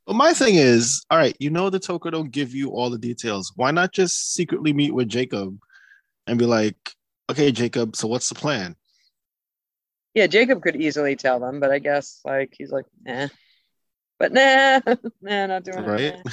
But 0.07 0.17
my 0.17 0.33
thing 0.33 0.57
is, 0.57 1.05
all 1.11 1.19
right, 1.19 1.37
you 1.39 1.51
know 1.51 1.71
the 1.71 1.79
Tok'ra 1.79 2.11
don't 2.11 2.33
give 2.33 2.55
you 2.55 2.71
all 2.71 2.91
the 2.91 2.99
details. 2.99 3.53
Why 3.55 3.71
not 3.71 3.93
just 3.93 4.35
secretly 4.35 4.73
meet 4.73 4.93
with 4.93 5.09
Jacob 5.09 5.59
and 6.27 6.39
be 6.39 6.45
like, 6.45 6.77
okay, 7.31 7.53
Jacob, 7.53 7.95
so 7.95 8.09
what's 8.09 8.29
the 8.29 8.35
plan? 8.35 8.77
Yeah, 10.15 10.27
Jacob 10.27 10.61
could 10.61 10.77
easily 10.77 11.17
tell 11.17 11.41
them, 11.41 11.61
but 11.61 11.71
I 11.71 11.79
guess 11.79 12.21
like 12.25 12.55
he's 12.57 12.71
like, 12.71 12.85
nah. 13.03 13.29
But 14.19 14.33
nah, 14.33 14.81
nah, 15.23 15.47
not 15.47 15.65
doing 15.65 15.79
that. 15.79 15.87
Right? 15.87 16.01
it. 16.01 16.21
nah. 16.25 16.33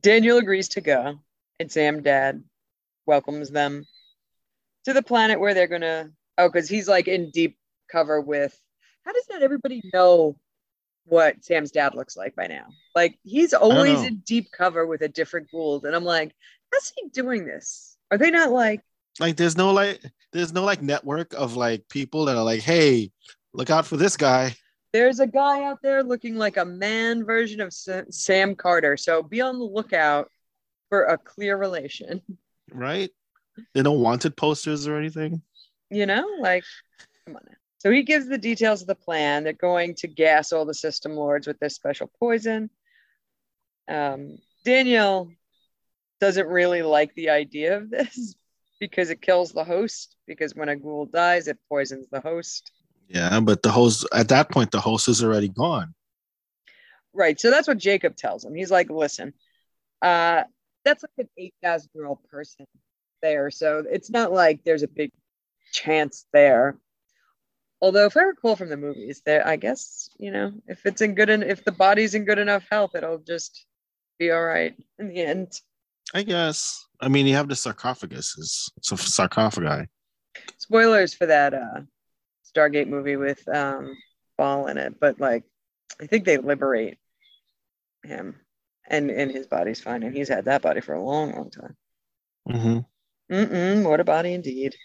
Daniel 0.00 0.38
agrees 0.38 0.68
to 0.70 0.80
go, 0.80 1.18
and 1.58 1.72
Sam 1.72 2.02
Dad 2.02 2.44
welcomes 3.06 3.50
them 3.50 3.84
to 4.84 4.92
the 4.92 5.02
planet 5.02 5.40
where 5.40 5.54
they're 5.54 5.66
gonna. 5.66 6.10
Oh, 6.38 6.48
because 6.48 6.68
he's 6.68 6.86
like 6.86 7.08
in 7.08 7.30
deep 7.30 7.58
cover 7.90 8.20
with. 8.20 8.58
How 9.04 9.12
does 9.12 9.26
not 9.30 9.42
everybody 9.42 9.82
know 9.92 10.36
what 11.06 11.44
Sam's 11.44 11.70
dad 11.70 11.94
looks 11.94 12.16
like 12.16 12.34
by 12.34 12.46
now? 12.46 12.66
Like 12.94 13.18
he's 13.22 13.54
always 13.54 14.02
in 14.02 14.18
deep 14.26 14.50
cover 14.50 14.86
with 14.86 15.02
a 15.02 15.08
different 15.08 15.50
Goa'uld, 15.50 15.84
and 15.84 15.94
I'm 15.94 16.04
like, 16.04 16.34
how's 16.72 16.92
he 16.94 17.08
doing 17.08 17.46
this? 17.46 17.96
Are 18.10 18.18
they 18.18 18.30
not 18.30 18.50
like? 18.50 18.82
Like 19.18 19.36
there's 19.36 19.56
no 19.56 19.72
like 19.72 20.02
there's 20.32 20.52
no 20.52 20.64
like 20.64 20.82
network 20.82 21.32
of 21.34 21.56
like 21.56 21.88
people 21.88 22.26
that 22.26 22.36
are 22.36 22.44
like, 22.44 22.60
hey, 22.60 23.10
look 23.54 23.70
out 23.70 23.86
for 23.86 23.96
this 23.96 24.16
guy. 24.16 24.54
there's 24.92 25.20
a 25.20 25.26
guy 25.26 25.64
out 25.64 25.82
there 25.82 26.02
looking 26.02 26.36
like 26.36 26.56
a 26.56 26.64
man 26.64 27.24
version 27.24 27.60
of 27.60 27.72
Sam 27.72 28.54
Carter. 28.54 28.96
So 28.96 29.22
be 29.22 29.40
on 29.40 29.58
the 29.58 29.64
lookout 29.64 30.30
for 30.88 31.04
a 31.04 31.18
clear 31.18 31.56
relation. 31.56 32.22
Right? 32.72 33.10
They 33.74 33.82
don't 33.82 34.00
wanted 34.00 34.36
posters 34.36 34.86
or 34.86 34.96
anything. 34.96 35.42
You 35.90 36.06
know, 36.06 36.26
like, 36.40 36.64
come 37.26 37.36
on 37.36 37.42
now. 37.46 37.56
So 37.86 37.92
he 37.92 38.02
gives 38.02 38.26
the 38.26 38.36
details 38.36 38.80
of 38.80 38.88
the 38.88 38.96
plan. 38.96 39.44
They're 39.44 39.52
going 39.52 39.94
to 39.98 40.08
gas 40.08 40.50
all 40.50 40.64
the 40.64 40.74
system 40.74 41.12
lords 41.12 41.46
with 41.46 41.60
this 41.60 41.76
special 41.76 42.10
poison. 42.18 42.68
Um, 43.86 44.38
Daniel 44.64 45.30
doesn't 46.20 46.48
really 46.48 46.82
like 46.82 47.14
the 47.14 47.30
idea 47.30 47.76
of 47.76 47.88
this 47.88 48.34
because 48.80 49.10
it 49.10 49.22
kills 49.22 49.52
the 49.52 49.62
host. 49.62 50.16
Because 50.26 50.52
when 50.52 50.68
a 50.68 50.74
ghoul 50.74 51.06
dies, 51.06 51.46
it 51.46 51.60
poisons 51.68 52.08
the 52.10 52.20
host. 52.20 52.72
Yeah, 53.06 53.38
but 53.38 53.62
the 53.62 53.70
host 53.70 54.04
at 54.12 54.30
that 54.30 54.50
point 54.50 54.72
the 54.72 54.80
host 54.80 55.06
is 55.06 55.22
already 55.22 55.48
gone. 55.48 55.94
Right. 57.14 57.38
So 57.38 57.52
that's 57.52 57.68
what 57.68 57.78
Jacob 57.78 58.16
tells 58.16 58.44
him. 58.44 58.56
He's 58.56 58.72
like, 58.72 58.90
listen, 58.90 59.32
uh, 60.02 60.42
that's 60.84 61.04
like 61.04 61.10
an 61.18 61.28
8,000 61.38 61.90
year 61.94 62.06
old 62.06 62.24
person 62.24 62.66
there. 63.22 63.48
So 63.52 63.84
it's 63.88 64.10
not 64.10 64.32
like 64.32 64.64
there's 64.64 64.82
a 64.82 64.88
big 64.88 65.12
chance 65.72 66.26
there. 66.32 66.80
Although, 67.80 68.06
if 68.06 68.16
I 68.16 68.22
recall 68.22 68.56
from 68.56 68.70
the 68.70 68.76
movies, 68.76 69.22
there, 69.26 69.46
I 69.46 69.56
guess, 69.56 70.08
you 70.18 70.30
know, 70.30 70.52
if 70.66 70.84
it's 70.86 71.02
in 71.02 71.14
good, 71.14 71.28
en- 71.28 71.42
if 71.42 71.64
the 71.64 71.72
body's 71.72 72.14
in 72.14 72.24
good 72.24 72.38
enough 72.38 72.66
health, 72.70 72.94
it'll 72.94 73.18
just 73.18 73.66
be 74.18 74.30
all 74.30 74.44
right 74.44 74.74
in 74.98 75.08
the 75.08 75.22
end. 75.22 75.60
I 76.14 76.22
guess. 76.22 76.86
I 77.00 77.08
mean, 77.08 77.26
you 77.26 77.34
have 77.34 77.48
the 77.48 77.56
sarcophagus. 77.56 78.34
It's, 78.38 78.70
it's 78.78 78.92
a 78.92 78.96
sarcophagi. 78.96 79.88
Spoilers 80.56 81.12
for 81.12 81.26
that 81.26 81.52
uh, 81.52 81.80
Stargate 82.56 82.88
movie 82.88 83.16
with 83.16 83.46
um, 83.48 83.94
Baal 84.38 84.68
in 84.68 84.78
it, 84.78 84.98
but 84.98 85.20
like, 85.20 85.44
I 86.00 86.06
think 86.06 86.24
they 86.24 86.38
liberate 86.38 86.98
him 88.04 88.36
and, 88.88 89.10
and 89.10 89.30
his 89.30 89.46
body's 89.46 89.80
fine. 89.80 90.02
And 90.02 90.16
he's 90.16 90.28
had 90.28 90.46
that 90.46 90.62
body 90.62 90.80
for 90.80 90.94
a 90.94 91.02
long, 91.02 91.34
long 91.34 91.50
time. 91.50 91.76
Mm 92.48 92.62
hmm 92.62 92.78
Mm-mm, 93.28 93.82
what 93.88 93.98
a 93.98 94.04
body 94.04 94.34
indeed. 94.34 94.76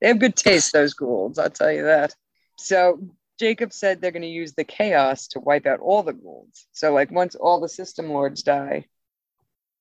They 0.00 0.08
have 0.08 0.18
good 0.18 0.36
taste, 0.36 0.74
those 0.74 0.94
Goa'ulds, 0.94 1.38
I'll 1.38 1.48
tell 1.48 1.72
you 1.72 1.84
that. 1.84 2.14
So 2.56 3.00
Jacob 3.38 3.72
said 3.72 4.00
they're 4.00 4.10
going 4.10 4.22
to 4.22 4.28
use 4.28 4.54
the 4.54 4.64
chaos 4.64 5.28
to 5.28 5.40
wipe 5.40 5.66
out 5.66 5.80
all 5.80 6.02
the 6.02 6.14
Goa'ulds. 6.14 6.66
So, 6.72 6.92
like, 6.92 7.10
once 7.10 7.34
all 7.34 7.60
the 7.60 7.68
system 7.68 8.10
lords 8.10 8.42
die, 8.42 8.86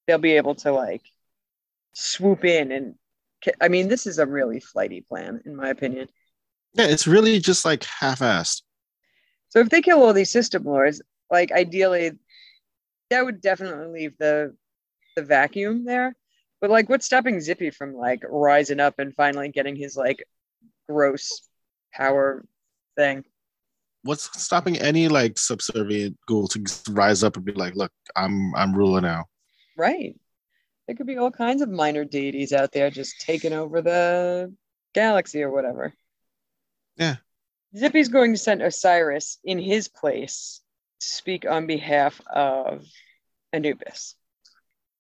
they'll 0.08 0.18
be 0.18 0.34
able 0.34 0.56
to, 0.56 0.72
like, 0.72 1.04
swoop 1.94 2.44
in. 2.44 2.72
And 2.72 2.96
I 3.62 3.70
mean, 3.70 3.88
this 3.88 4.06
is 4.06 4.20
a 4.20 4.26
really 4.26 4.60
flighty 4.60 5.02
plan, 5.02 5.42
in 5.46 5.56
my 5.56 5.70
opinion. 5.70 6.10
Yeah, 6.74 6.88
it's 6.88 7.08
really 7.08 7.40
just 7.40 7.64
like 7.64 7.84
half-assed. 7.86 8.62
So, 9.50 9.60
if 9.60 9.70
they 9.70 9.82
kill 9.82 10.04
all 10.04 10.14
these 10.14 10.32
system 10.32 10.66
lords, 10.66 11.02
like, 11.32 11.52
ideally, 11.52 12.12
that 13.10 13.24
would 13.24 13.40
definitely 13.42 14.02
leave 14.02 14.18
the 14.18 14.56
the 15.16 15.24
vacuum 15.24 15.86
there. 15.86 16.16
But 16.62 16.70
like, 16.70 16.90
what's 16.90 17.06
stopping 17.06 17.40
Zippy 17.40 17.70
from 17.70 17.94
like 17.94 18.22
rising 18.28 18.80
up 18.80 19.00
and 19.00 19.16
finally 19.16 19.50
getting 19.50 19.76
his 19.76 19.96
like 19.96 20.28
gross 20.90 21.48
power 21.94 22.46
thing? 22.96 23.24
What's 24.04 24.30
stopping 24.42 24.78
any 24.78 25.08
like 25.08 25.40
subservient 25.40 26.18
ghoul 26.28 26.48
to 26.50 26.64
rise 26.90 27.24
up 27.24 27.38
and 27.38 27.46
be 27.46 27.54
like, 27.54 27.76
"Look, 27.76 27.92
I'm 28.16 28.56
I'm 28.56 28.76
ruler 28.76 29.02
now." 29.02 29.26
Right. 29.78 30.16
There 30.88 30.96
could 30.96 31.08
be 31.08 31.18
all 31.18 31.32
kinds 31.32 31.62
of 31.62 31.70
minor 31.70 32.06
deities 32.06 32.54
out 32.54 32.72
there 32.72 32.92
just 32.92 33.22
taking 33.22 33.54
over 33.54 33.82
the 33.82 34.54
galaxy 34.94 35.42
or 35.42 35.50
whatever. 35.50 35.94
Yeah. 36.98 37.16
Zippy's 37.76 38.08
going 38.08 38.34
to 38.34 38.38
send 38.38 38.62
Osiris 38.62 39.40
in 39.44 39.58
his 39.60 39.88
place 39.88 40.62
to 41.02 41.08
speak 41.08 41.46
on 41.50 41.68
behalf 41.68 42.22
of 42.28 42.86
Anubis. 43.52 44.16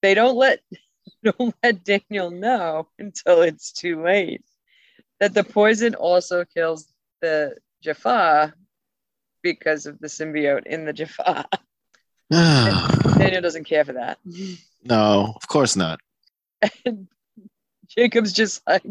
They 0.02 0.14
don't 0.14 0.36
let 0.36 0.60
don't 1.24 1.56
let 1.64 1.84
Daniel 1.84 2.32
know 2.32 2.88
until 3.00 3.42
it's 3.42 3.72
too 3.72 4.04
late 4.04 4.44
that 5.20 5.34
the 5.34 5.44
poison 5.44 5.96
also 5.96 6.44
kills 6.46 6.92
the 7.22 7.56
Jaffa 7.86 8.54
because 9.44 9.86
of 9.86 10.00
the 10.00 10.08
symbiote 10.08 10.65
in 10.65 10.86
the 10.86 10.94
Jaffa. 10.94 11.46
Daniel 12.32 13.42
doesn't 13.42 13.65
care 13.65 13.86
for 13.86 13.94
that. 13.94 14.18
no, 14.84 15.34
of 15.36 15.48
course 15.48 15.75
not. 15.75 16.00
And 16.86 17.08
Jacob's 17.88 18.34
just 18.34 18.62
like, 18.68 18.84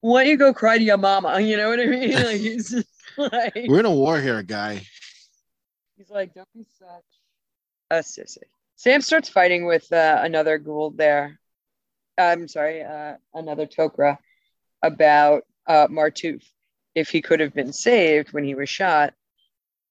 why 0.00 0.22
don't 0.24 0.30
you 0.30 0.36
go 0.38 0.54
cry 0.54 0.78
to 0.78 0.84
your 0.84 0.96
mama? 0.96 1.40
You 1.40 1.56
know 1.56 1.68
what 1.68 1.80
I 1.80 1.86
mean? 1.86 2.12
Like 2.14 2.40
he's 2.40 2.70
just 2.70 2.88
like 3.18 3.66
We're 3.68 3.80
in 3.80 3.86
a 3.86 3.90
war 3.90 4.18
here, 4.20 4.42
guy. 4.42 4.82
he's 5.96 6.10
like, 6.10 6.34
don't 6.34 6.48
be 6.54 6.64
such 6.78 7.04
a 7.90 7.96
sissy. 7.96 8.38
Sam 8.76 9.00
starts 9.02 9.28
fighting 9.28 9.66
with 9.66 9.92
uh, 9.92 10.20
another 10.22 10.58
Goa'uld 10.58 10.96
there. 10.96 11.38
I'm 12.18 12.48
sorry, 12.48 12.82
uh, 12.82 13.14
another 13.34 13.66
Tok'ra 13.66 14.18
about 14.82 15.42
uh, 15.66 15.88
Martouf. 15.88 16.42
If 16.94 17.08
he 17.10 17.22
could 17.22 17.40
have 17.40 17.54
been 17.54 17.72
saved 17.72 18.32
when 18.32 18.44
he 18.44 18.54
was 18.54 18.68
shot, 18.68 19.14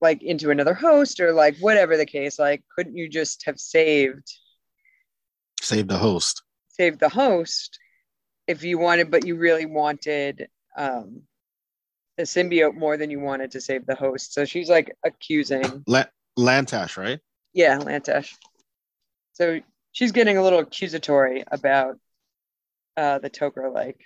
like 0.01 0.21
into 0.21 0.51
another 0.51 0.73
host 0.73 1.19
or 1.19 1.33
like 1.33 1.57
whatever 1.57 1.97
the 1.97 2.05
case, 2.05 2.39
like 2.39 2.63
couldn't 2.75 2.97
you 2.97 3.09
just 3.09 3.43
have 3.45 3.59
saved 3.59 4.27
Save 5.61 5.87
the 5.87 5.97
host. 5.97 6.43
save 6.67 6.99
the 6.99 7.09
host 7.09 7.79
if 8.47 8.63
you 8.63 8.77
wanted, 8.77 9.09
but 9.09 9.25
you 9.25 9.35
really 9.37 9.65
wanted 9.65 10.49
um, 10.77 11.21
the 12.17 12.23
symbiote 12.23 12.75
more 12.75 12.97
than 12.97 13.09
you 13.09 13.19
wanted 13.21 13.51
to 13.51 13.61
save 13.61 13.85
the 13.85 13.95
host. 13.95 14.33
So 14.33 14.43
she's 14.43 14.69
like 14.69 14.93
accusing. 15.05 15.83
La- 15.87 16.05
Lantash, 16.37 16.97
right? 16.97 17.19
Yeah, 17.53 17.77
Lantash. 17.79 18.33
So 19.33 19.61
she's 19.93 20.11
getting 20.11 20.37
a 20.37 20.43
little 20.43 20.59
accusatory 20.59 21.45
about 21.47 21.97
uh, 22.97 23.19
the 23.19 23.29
Tok'ra, 23.29 23.73
like 23.73 24.01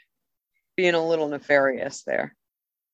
being 0.75 0.94
a 0.94 1.06
little 1.08 1.27
nefarious 1.27 2.04
there. 2.04 2.36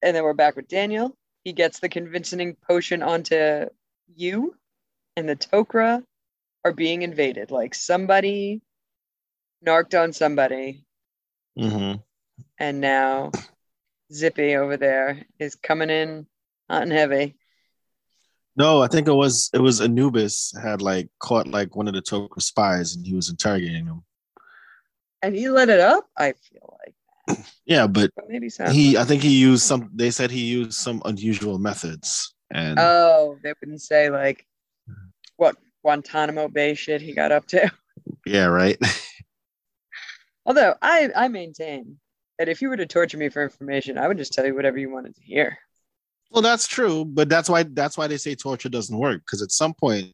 And 0.04 0.16
then 0.16 0.24
we're 0.24 0.34
back 0.34 0.56
with 0.58 0.68
Daniel. 0.68 1.16
He 1.46 1.54
gets 1.54 1.80
the 1.80 1.88
convincing 1.90 2.56
potion 2.68 3.02
onto 3.02 3.66
you, 4.14 4.56
and 5.16 5.28
the 5.28 5.36
Tok'ra 5.36 6.04
are 6.66 6.74
being 6.74 7.02
invaded. 7.04 7.52
Like 7.52 7.74
somebody 7.74 8.62
narked 9.62 9.96
on 9.96 10.14
somebody, 10.14 10.86
Mm-hmm. 11.58 12.00
and 12.60 12.82
now 12.82 13.32
Zippy 14.12 14.56
over 14.56 14.76
there 14.76 15.24
is 15.40 15.56
coming 15.56 15.90
in 15.90 16.26
hot 16.70 16.82
and 16.82 16.92
heavy. 16.92 17.36
No, 18.56 18.82
I 18.82 18.88
think 18.88 19.08
it 19.08 19.14
was 19.14 19.50
it 19.54 19.60
was 19.60 19.80
Anubis 19.82 20.54
had 20.62 20.82
like 20.82 21.10
caught 21.20 21.48
like 21.48 21.76
one 21.76 21.88
of 21.88 21.94
the 21.94 22.02
Tok'ra 22.02 22.42
spies 22.42 22.96
and 22.96 23.06
he 23.06 23.14
was 23.14 23.30
interrogating 23.30 23.86
him. 23.86 24.04
And 25.22 25.36
he 25.36 25.48
let 25.50 25.70
it 25.70 25.80
up, 25.80 26.06
I 26.18 26.34
feel 26.34 26.78
like. 26.84 26.96
Yeah, 27.66 27.88
but 27.88 28.12
maybe 28.28 28.50
so. 28.50 28.70
he 28.70 28.98
I 28.98 29.06
think 29.06 29.24
he 29.24 29.40
used 29.40 29.64
some 29.64 29.90
they 29.94 30.12
said 30.12 30.32
he 30.32 30.42
used 30.42 30.74
some 30.74 31.02
unusual 31.06 31.58
methods 31.58 32.34
and 32.52 32.78
oh, 32.80 33.38
they 33.42 33.54
wouldn't 33.60 33.82
say 33.82 34.10
like 34.10 34.46
what 35.38 35.56
Guantanamo 35.82 36.48
Bay 36.48 36.76
shit 36.76 37.02
he 37.02 37.14
got 37.14 37.32
up 37.32 37.48
to. 37.48 37.72
yeah, 38.26 38.46
right. 38.46 38.78
Although 40.46 40.76
I, 40.82 41.10
I 41.16 41.28
maintain 41.30 41.98
that 42.38 42.50
if 42.50 42.62
you 42.62 42.70
were 42.70 42.78
to 42.78 42.86
torture 42.86 43.18
me 43.18 43.30
for 43.30 43.44
information, 43.44 43.98
I 43.98 44.08
would 44.08 44.18
just 44.18 44.34
tell 44.34 44.46
you 44.46 44.56
whatever 44.56 44.78
you 44.78 44.92
wanted 44.92 45.16
to 45.16 45.22
hear. 45.22 45.58
well, 46.32 46.42
that's 46.42 46.68
true, 46.68 47.06
but 47.06 47.30
that's 47.30 47.50
why 47.50 47.64
that's 47.64 47.98
why 47.98 48.08
they 48.08 48.18
say 48.18 48.36
torture 48.36 48.70
doesn't 48.70 48.98
work 48.98 49.22
because 49.26 49.42
at 49.42 49.52
some 49.52 49.74
point 49.74 50.12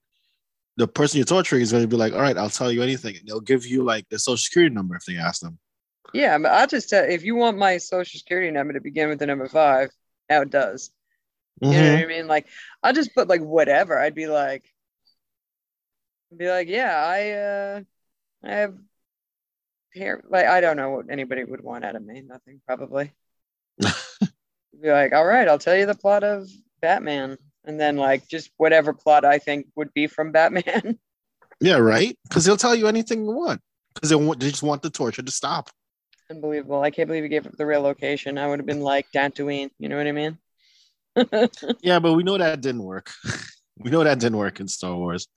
the 0.77 0.87
person 0.87 1.17
you're 1.17 1.25
torturing 1.25 1.61
is 1.61 1.71
going 1.71 1.83
to 1.83 1.87
be 1.87 1.97
like, 1.97 2.13
"All 2.13 2.21
right, 2.21 2.37
I'll 2.37 2.49
tell 2.49 2.71
you 2.71 2.81
anything." 2.81 3.17
And 3.17 3.27
they'll 3.27 3.41
give 3.41 3.65
you 3.65 3.83
like 3.83 4.07
the 4.09 4.19
social 4.19 4.37
security 4.37 4.73
number 4.73 4.95
if 4.95 5.03
they 5.05 5.17
ask 5.17 5.41
them. 5.41 5.59
Yeah, 6.13 6.37
but 6.37 6.51
I'll 6.51 6.67
just 6.67 6.89
tell 6.89 7.03
if 7.03 7.23
you 7.23 7.35
want 7.35 7.57
my 7.57 7.77
social 7.77 8.17
security 8.17 8.51
number 8.51 8.73
to 8.73 8.81
begin 8.81 9.09
with 9.09 9.19
the 9.19 9.27
number 9.27 9.47
five, 9.47 9.91
now 10.29 10.41
it 10.41 10.49
does. 10.49 10.91
You 11.61 11.71
know 11.71 11.93
what 11.93 12.03
I 12.03 12.05
mean? 12.05 12.27
Like 12.27 12.47
I'll 12.81 12.93
just 12.93 13.13
put 13.13 13.27
like 13.27 13.41
whatever. 13.41 13.99
I'd 13.99 14.15
be 14.15 14.27
like, 14.27 14.63
be 16.35 16.49
like, 16.49 16.67
yeah, 16.67 16.95
I 16.95 17.31
uh 17.31 17.81
I 18.43 18.51
have 18.55 18.75
hair 19.93 20.23
like 20.29 20.45
I 20.45 20.61
don't 20.61 20.77
know 20.77 20.91
what 20.91 21.09
anybody 21.09 21.43
would 21.43 21.61
want 21.63 21.83
out 21.83 21.95
of 21.95 22.05
me. 22.05 22.21
Nothing 22.21 22.61
probably. 22.65 23.11
be 23.79 24.89
like, 24.89 25.13
all 25.13 25.25
right, 25.25 25.47
I'll 25.47 25.59
tell 25.59 25.75
you 25.75 25.85
the 25.85 25.95
plot 25.95 26.23
of 26.23 26.49
Batman. 26.81 27.37
And 27.65 27.79
then 27.79 27.97
like 27.97 28.27
just 28.27 28.51
whatever 28.57 28.93
plot 28.93 29.25
I 29.25 29.39
think 29.39 29.67
would 29.75 29.93
be 29.93 30.07
from 30.07 30.31
Batman. 30.31 30.97
Yeah, 31.61 31.75
right. 31.75 32.17
Because 32.23 32.45
they'll 32.45 32.55
tell 32.55 32.73
you 32.73 32.87
anything 32.87 33.25
you 33.25 33.31
want 33.31 33.59
because 33.93 34.09
they 34.09 34.15
want 34.15 34.39
they 34.39 34.49
just 34.49 34.63
want 34.63 34.81
the 34.81 34.89
torture 34.89 35.21
to 35.21 35.31
stop. 35.31 35.69
Unbelievable. 36.29 36.81
I 36.81 36.91
can't 36.91 37.07
believe 37.07 37.23
he 37.23 37.29
gave 37.29 37.47
up 37.47 37.57
the 37.57 37.65
real 37.65 37.81
location. 37.81 38.37
I 38.37 38.47
would 38.47 38.59
have 38.59 38.65
been 38.65 38.81
like 38.81 39.07
Dantooine. 39.11 39.71
You 39.79 39.89
know 39.89 39.97
what 39.97 40.07
I 40.07 40.11
mean? 40.11 40.37
Yeah, 41.81 41.99
but 41.99 42.13
we 42.13 42.23
know 42.23 42.37
that 42.37 42.61
didn't 42.61 42.83
work. 42.83 43.11
we 43.77 43.89
know 43.89 44.03
that 44.03 44.19
didn't 44.19 44.37
work 44.37 44.59
in 44.59 44.67
Star 44.67 44.95
Wars. 44.95 45.27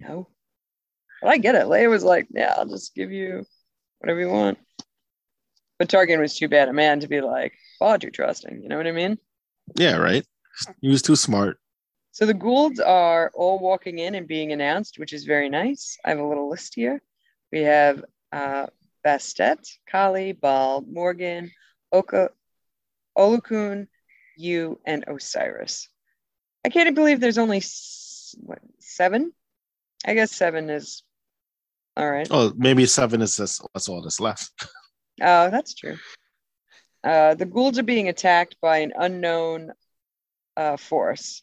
No. 0.00 0.28
But 1.22 1.28
I 1.30 1.38
get 1.38 1.54
it. 1.54 1.66
Leia 1.66 1.88
was 1.88 2.04
like, 2.04 2.26
yeah, 2.30 2.54
I'll 2.58 2.66
just 2.66 2.94
give 2.94 3.12
you 3.12 3.44
whatever 4.00 4.20
you 4.20 4.28
want. 4.28 4.58
But 5.78 5.88
Tarkin 5.88 6.20
was 6.20 6.36
too 6.36 6.48
bad 6.48 6.68
a 6.68 6.72
man 6.72 7.00
to 7.00 7.08
be 7.08 7.20
like, 7.20 7.54
far 7.78 7.98
too 7.98 8.10
trusting. 8.10 8.62
You 8.62 8.68
know 8.68 8.76
what 8.76 8.86
I 8.86 8.92
mean? 8.92 9.18
Yeah, 9.76 9.96
right. 9.96 10.26
He 10.80 10.88
was 10.88 11.02
too 11.02 11.16
smart. 11.16 11.58
So 12.10 12.26
the 12.26 12.34
Goa'ulds 12.34 12.78
are 12.84 13.30
all 13.34 13.58
walking 13.58 14.00
in 14.00 14.14
and 14.14 14.28
being 14.28 14.52
announced, 14.52 14.98
which 14.98 15.12
is 15.12 15.24
very 15.24 15.48
nice. 15.48 15.96
I 16.04 16.10
have 16.10 16.18
a 16.18 16.26
little 16.26 16.50
list 16.50 16.74
here. 16.74 17.00
We 17.50 17.60
have 17.60 18.04
uh, 18.32 18.66
Bastet, 19.04 19.58
Kali, 19.90 20.32
Baal, 20.32 20.82
Morgan, 20.82 21.50
Oka, 21.90 22.30
Olokun, 23.16 23.88
Yu, 24.36 24.78
and 24.86 25.04
Osiris. 25.06 25.88
I 26.64 26.68
can't 26.68 26.94
believe 26.94 27.20
there's 27.20 27.38
only 27.38 27.62
what, 28.40 28.60
seven. 28.78 29.32
I 30.06 30.14
guess 30.14 30.32
seven 30.32 30.70
is 30.70 31.02
all 31.96 32.10
right. 32.10 32.26
Oh, 32.30 32.52
maybe 32.56 32.86
seven 32.86 33.20
is 33.20 33.36
just, 33.36 33.62
that's 33.74 33.88
all 33.88 34.02
that's 34.02 34.20
left. 34.20 34.50
Oh, 35.20 35.50
that's 35.50 35.74
true. 35.74 35.96
Uh, 37.04 37.34
the 37.34 37.44
ghouls 37.44 37.78
are 37.78 37.82
being 37.82 38.08
attacked 38.08 38.56
by 38.62 38.78
an 38.78 38.92
unknown 38.96 39.72
uh, 40.56 40.76
force. 40.76 41.42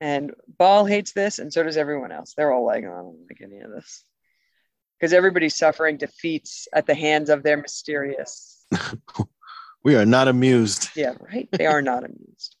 And 0.00 0.32
Baal 0.58 0.84
hates 0.84 1.12
this, 1.12 1.38
and 1.38 1.52
so 1.52 1.62
does 1.62 1.76
everyone 1.76 2.12
else. 2.12 2.34
They're 2.34 2.52
all 2.52 2.66
like, 2.66 2.84
oh, 2.84 2.92
I 2.92 2.96
don't 2.96 3.26
like 3.28 3.40
any 3.42 3.60
of 3.60 3.70
this. 3.70 4.04
Because 4.98 5.12
everybody's 5.12 5.56
suffering 5.56 5.96
defeats 5.96 6.68
at 6.72 6.86
the 6.86 6.94
hands 6.94 7.30
of 7.30 7.42
their 7.42 7.56
mysterious. 7.56 8.66
We 9.86 9.94
are 9.94 10.04
not 10.04 10.26
amused. 10.26 10.88
Yeah, 10.96 11.12
right? 11.20 11.48
They 11.52 11.66
are 11.66 11.80
not 11.80 12.02
amused. 12.02 12.56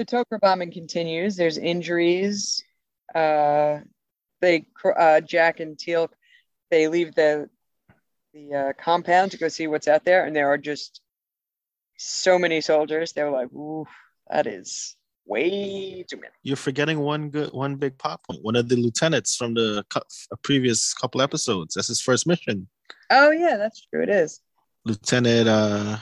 The 0.00 0.04
Tok'ra 0.04 0.40
bombing 0.40 0.72
continues. 0.72 1.36
There's 1.36 1.56
injuries. 1.56 2.64
Uh, 3.14 3.78
they, 4.40 4.66
cr- 4.74 4.98
uh, 4.98 5.20
Jack 5.20 5.60
and 5.60 5.78
Teal, 5.78 6.10
they 6.72 6.88
leave 6.88 7.14
the 7.14 7.48
the 8.34 8.54
uh, 8.54 8.72
compound 8.72 9.30
to 9.30 9.38
go 9.38 9.46
see 9.46 9.68
what's 9.68 9.86
out 9.86 10.04
there, 10.04 10.24
and 10.24 10.34
there 10.34 10.48
are 10.48 10.58
just 10.58 11.00
so 11.96 12.40
many 12.40 12.60
soldiers. 12.60 13.12
They're 13.12 13.30
like, 13.30 13.52
"Ooh, 13.52 13.86
that 14.28 14.48
is 14.48 14.96
way 15.28 16.04
too 16.08 16.16
many." 16.16 16.32
You're 16.42 16.56
forgetting 16.56 16.98
one 16.98 17.30
good, 17.30 17.52
one 17.52 17.76
big 17.76 17.98
pop 17.98 18.26
point. 18.26 18.42
One 18.42 18.56
of 18.56 18.68
the 18.68 18.76
lieutenants 18.76 19.36
from 19.36 19.54
the 19.54 19.84
cou- 19.90 20.00
a 20.32 20.36
previous 20.38 20.94
couple 20.94 21.22
episodes. 21.22 21.74
That's 21.74 21.88
his 21.88 22.00
first 22.00 22.26
mission. 22.26 22.68
Oh 23.10 23.30
yeah, 23.30 23.56
that's 23.56 23.86
true. 23.86 24.02
It 24.02 24.08
is. 24.08 24.40
Lieutenant, 24.84 25.48
uh, 25.48 25.98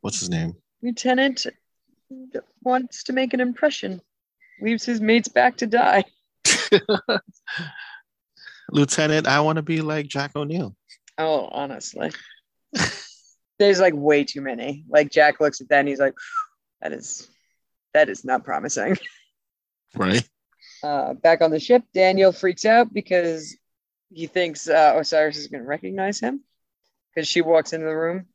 what's 0.00 0.20
his 0.20 0.28
name? 0.28 0.54
Lieutenant 0.82 1.46
wants 2.62 3.04
to 3.04 3.12
make 3.12 3.32
an 3.34 3.40
impression, 3.40 4.00
leaves 4.60 4.84
his 4.84 5.00
mates 5.00 5.28
back 5.28 5.56
to 5.58 5.66
die. 5.66 6.04
Lieutenant, 8.70 9.26
I 9.26 9.40
want 9.40 9.56
to 9.56 9.62
be 9.62 9.80
like 9.80 10.06
Jack 10.08 10.36
O'Neill. 10.36 10.74
Oh, 11.18 11.48
honestly. 11.50 12.10
There's 13.58 13.80
like 13.80 13.94
way 13.94 14.24
too 14.24 14.40
many. 14.40 14.84
Like 14.88 15.10
Jack 15.10 15.40
looks 15.40 15.60
at 15.60 15.68
that 15.68 15.80
and 15.80 15.88
he's 15.88 16.00
like, 16.00 16.14
that 16.80 16.92
is 16.92 17.28
that 17.94 18.08
is 18.08 18.24
not 18.24 18.44
promising. 18.44 18.98
Right? 19.96 20.28
Uh, 20.82 21.14
back 21.14 21.40
on 21.40 21.52
the 21.52 21.60
ship, 21.60 21.84
Daniel 21.94 22.32
freaks 22.32 22.64
out 22.64 22.92
because 22.92 23.56
he 24.12 24.26
thinks 24.26 24.68
uh, 24.68 24.94
Osiris 24.96 25.36
is 25.36 25.46
going 25.46 25.62
to 25.62 25.68
recognize 25.68 26.18
him 26.18 26.42
because 27.14 27.28
she 27.28 27.42
walks 27.42 27.72
into 27.72 27.86
the 27.86 27.96
room 27.96 28.26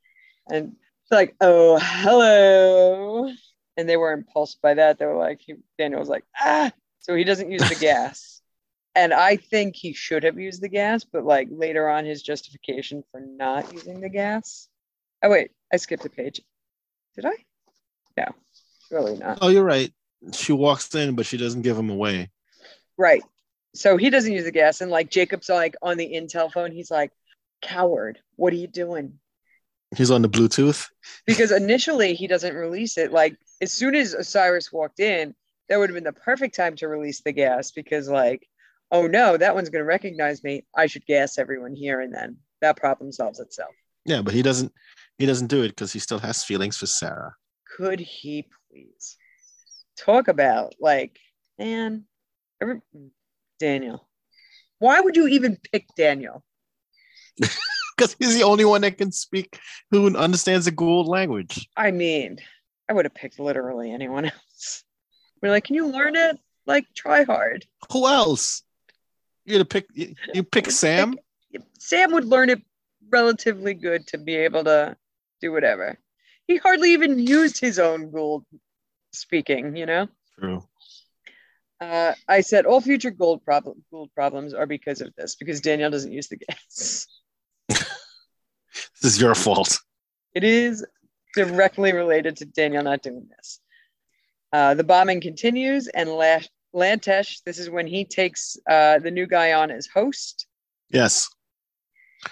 and 0.50 0.76
she's 1.04 1.12
like, 1.12 1.36
"Oh, 1.42 1.78
hello," 1.82 3.30
and 3.78 3.90
they 3.90 3.98
were 3.98 4.14
impulsed 4.14 4.62
by 4.62 4.74
that. 4.76 5.00
They 5.00 5.06
were 5.06 5.18
like, 5.18 5.42
he, 5.42 5.56
Daniel 5.78 6.00
was 6.00 6.10
like, 6.10 6.24
"Ah," 6.40 6.72
so 7.00 7.14
he 7.14 7.24
doesn't 7.24 7.52
use 7.52 7.68
the 7.68 7.76
gas, 7.80 8.42
and 8.96 9.14
I 9.14 9.36
think 9.36 9.76
he 9.76 9.94
should 9.94 10.24
have 10.24 10.40
used 10.40 10.62
the 10.62 10.70
gas, 10.70 11.04
but 11.04 11.26
like 11.26 11.50
later 11.52 11.90
on, 11.90 12.06
his 12.06 12.24
justification 12.24 13.04
for 13.12 13.20
not 13.20 13.74
using 13.74 14.00
the 14.00 14.10
gas. 14.10 14.70
Oh 15.22 15.30
wait, 15.30 15.52
I 15.74 15.78
skipped 15.78 16.06
a 16.06 16.10
page. 16.10 16.42
Did 17.16 17.26
I? 17.26 17.34
No, 18.18 18.26
really 18.92 19.18
not. 19.18 19.40
Oh, 19.42 19.50
you're 19.50 19.64
right. 19.64 19.94
She 20.34 20.54
walks 20.54 20.94
in, 20.96 21.16
but 21.16 21.26
she 21.26 21.38
doesn't 21.38 21.62
give 21.62 21.78
him 21.78 21.90
away. 21.90 22.30
Right. 22.98 23.22
So 23.76 23.98
he 23.98 24.10
doesn't 24.10 24.32
use 24.32 24.44
the 24.44 24.52
gas. 24.52 24.82
And 24.82 24.92
like 24.92 25.10
Jacob's 25.10 25.50
like 25.50 25.76
on 25.82 25.98
the 25.98 26.14
Intel 26.14 26.52
phone, 26.52 26.72
he's 26.72 26.92
like, 26.92 27.12
coward, 27.62 28.20
what 28.36 28.54
are 28.54 28.58
you 28.58 28.68
doing? 28.68 29.20
He's 29.96 30.12
on 30.12 30.22
the 30.22 30.30
Bluetooth. 30.30 30.88
Because 31.26 31.52
initially 31.52 32.14
he 32.14 32.28
doesn't 32.28 32.56
release 32.56 32.98
it. 32.98 33.12
Like 33.12 33.38
as 33.62 33.74
soon 33.74 33.96
as 33.96 34.14
Osiris 34.14 34.72
walked 34.72 35.00
in, 35.00 35.36
that 35.68 35.78
would 35.78 35.90
have 35.90 35.96
been 35.96 36.04
the 36.04 36.14
perfect 36.14 36.56
time 36.56 36.76
to 36.78 36.88
release 36.88 37.22
the 37.22 37.32
gas 37.32 37.72
because 37.72 38.10
like, 38.10 38.48
oh 38.92 39.08
no, 39.08 39.38
that 39.38 39.56
one's 39.56 39.70
gonna 39.70 39.84
recognize 39.84 40.44
me. 40.44 40.66
I 40.76 40.88
should 40.88 41.06
gas 41.06 41.38
everyone 41.38 41.76
here 41.76 42.02
and 42.02 42.14
then 42.14 42.38
that 42.62 42.78
problem 42.78 43.12
solves 43.12 43.40
itself. 43.40 43.74
Yeah, 44.06 44.22
but 44.22 44.34
he 44.34 44.42
doesn't. 44.42 44.72
He 45.18 45.26
doesn't 45.26 45.48
do 45.48 45.64
it 45.64 45.70
because 45.70 45.92
he 45.92 46.00
still 46.00 46.20
has 46.20 46.44
feelings 46.44 46.78
for 46.78 46.86
Sarah. 46.86 47.36
Could 47.80 48.02
he 48.02 48.46
please 48.70 49.16
talk 49.98 50.28
about 50.28 50.76
like, 50.82 51.18
man, 51.58 52.04
every, 52.62 52.82
Daniel. 53.58 54.06
Why 54.80 55.00
would 55.00 55.16
you 55.16 55.28
even 55.28 55.58
pick 55.72 55.86
Daniel? 55.96 56.44
Because 57.98 58.16
he's 58.18 58.34
the 58.34 58.44
only 58.44 58.64
one 58.64 58.80
that 58.80 58.98
can 58.98 59.12
speak, 59.12 59.60
who 59.92 60.16
understands 60.16 60.64
the 60.64 60.72
Goa'uld 60.72 61.06
language. 61.06 61.68
I 61.76 61.92
mean, 61.92 62.38
I 62.88 62.94
would 62.94 63.04
have 63.04 63.14
picked 63.14 63.42
literally 63.42 63.92
anyone 63.92 64.24
else. 64.24 64.86
We're 65.42 65.50
like, 65.50 65.66
can 65.66 65.76
you 65.76 65.88
learn 65.88 66.16
it? 66.16 66.40
Like, 66.66 66.86
try 66.96 67.24
hard. 67.26 67.66
Who 67.92 68.08
else? 68.08 68.64
You 69.44 69.56
gonna 69.56 69.66
pick? 69.66 69.88
You, 69.94 70.16
you 70.34 70.44
pick 70.44 70.72
Sam? 70.72 71.18
Sam 71.78 72.14
would 72.14 72.24
learn 72.24 72.50
it 72.50 72.62
relatively 73.10 73.74
good 73.74 74.08
to 74.08 74.18
be 74.18 74.38
able 74.38 74.64
to 74.64 74.96
do 75.42 75.52
whatever. 75.52 76.00
He 76.50 76.58
hardly 76.58 76.94
even 76.94 77.20
used 77.20 77.60
his 77.60 77.78
own 77.78 78.12
Goa'uld 78.12 78.44
speaking, 79.14 79.76
you 79.76 79.86
know? 79.86 80.08
True. 80.40 80.64
Uh, 81.80 82.14
I 82.28 82.42
said 82.42 82.66
all 82.66 82.82
future 82.82 83.12
gold 83.12 83.46
problem 83.46 83.86
Goa'uld 83.94 84.12
problems 84.16 84.56
are 84.56 84.66
because 84.66 85.00
of 85.02 85.14
this, 85.16 85.36
because 85.36 85.62
Danielle 85.62 85.92
doesn't 85.92 86.12
use 86.12 86.28
the 86.28 86.38
gas. 86.38 87.08
This 89.02 89.14
is 89.14 89.22
your 89.22 89.36
fault. 89.36 89.80
It 90.34 90.44
is 90.44 90.86
directly 91.36 91.94
related 91.94 92.38
to 92.38 92.46
Danielle 92.46 92.84
not 92.84 93.02
doing 93.02 93.28
this. 93.36 93.60
Uh, 94.52 94.74
the 94.74 94.84
bombing 94.84 95.22
continues, 95.22 95.88
and 95.88 96.10
Lash- 96.10 96.50
Lantash, 96.76 97.42
this 97.46 97.60
is 97.60 97.70
when 97.70 97.88
he 97.88 98.06
takes 98.06 98.58
uh, 98.70 99.00
the 99.00 99.12
new 99.12 99.26
guy 99.26 99.54
on 99.54 99.72
as 99.72 99.88
host. 99.88 100.48
Yes, 100.90 101.30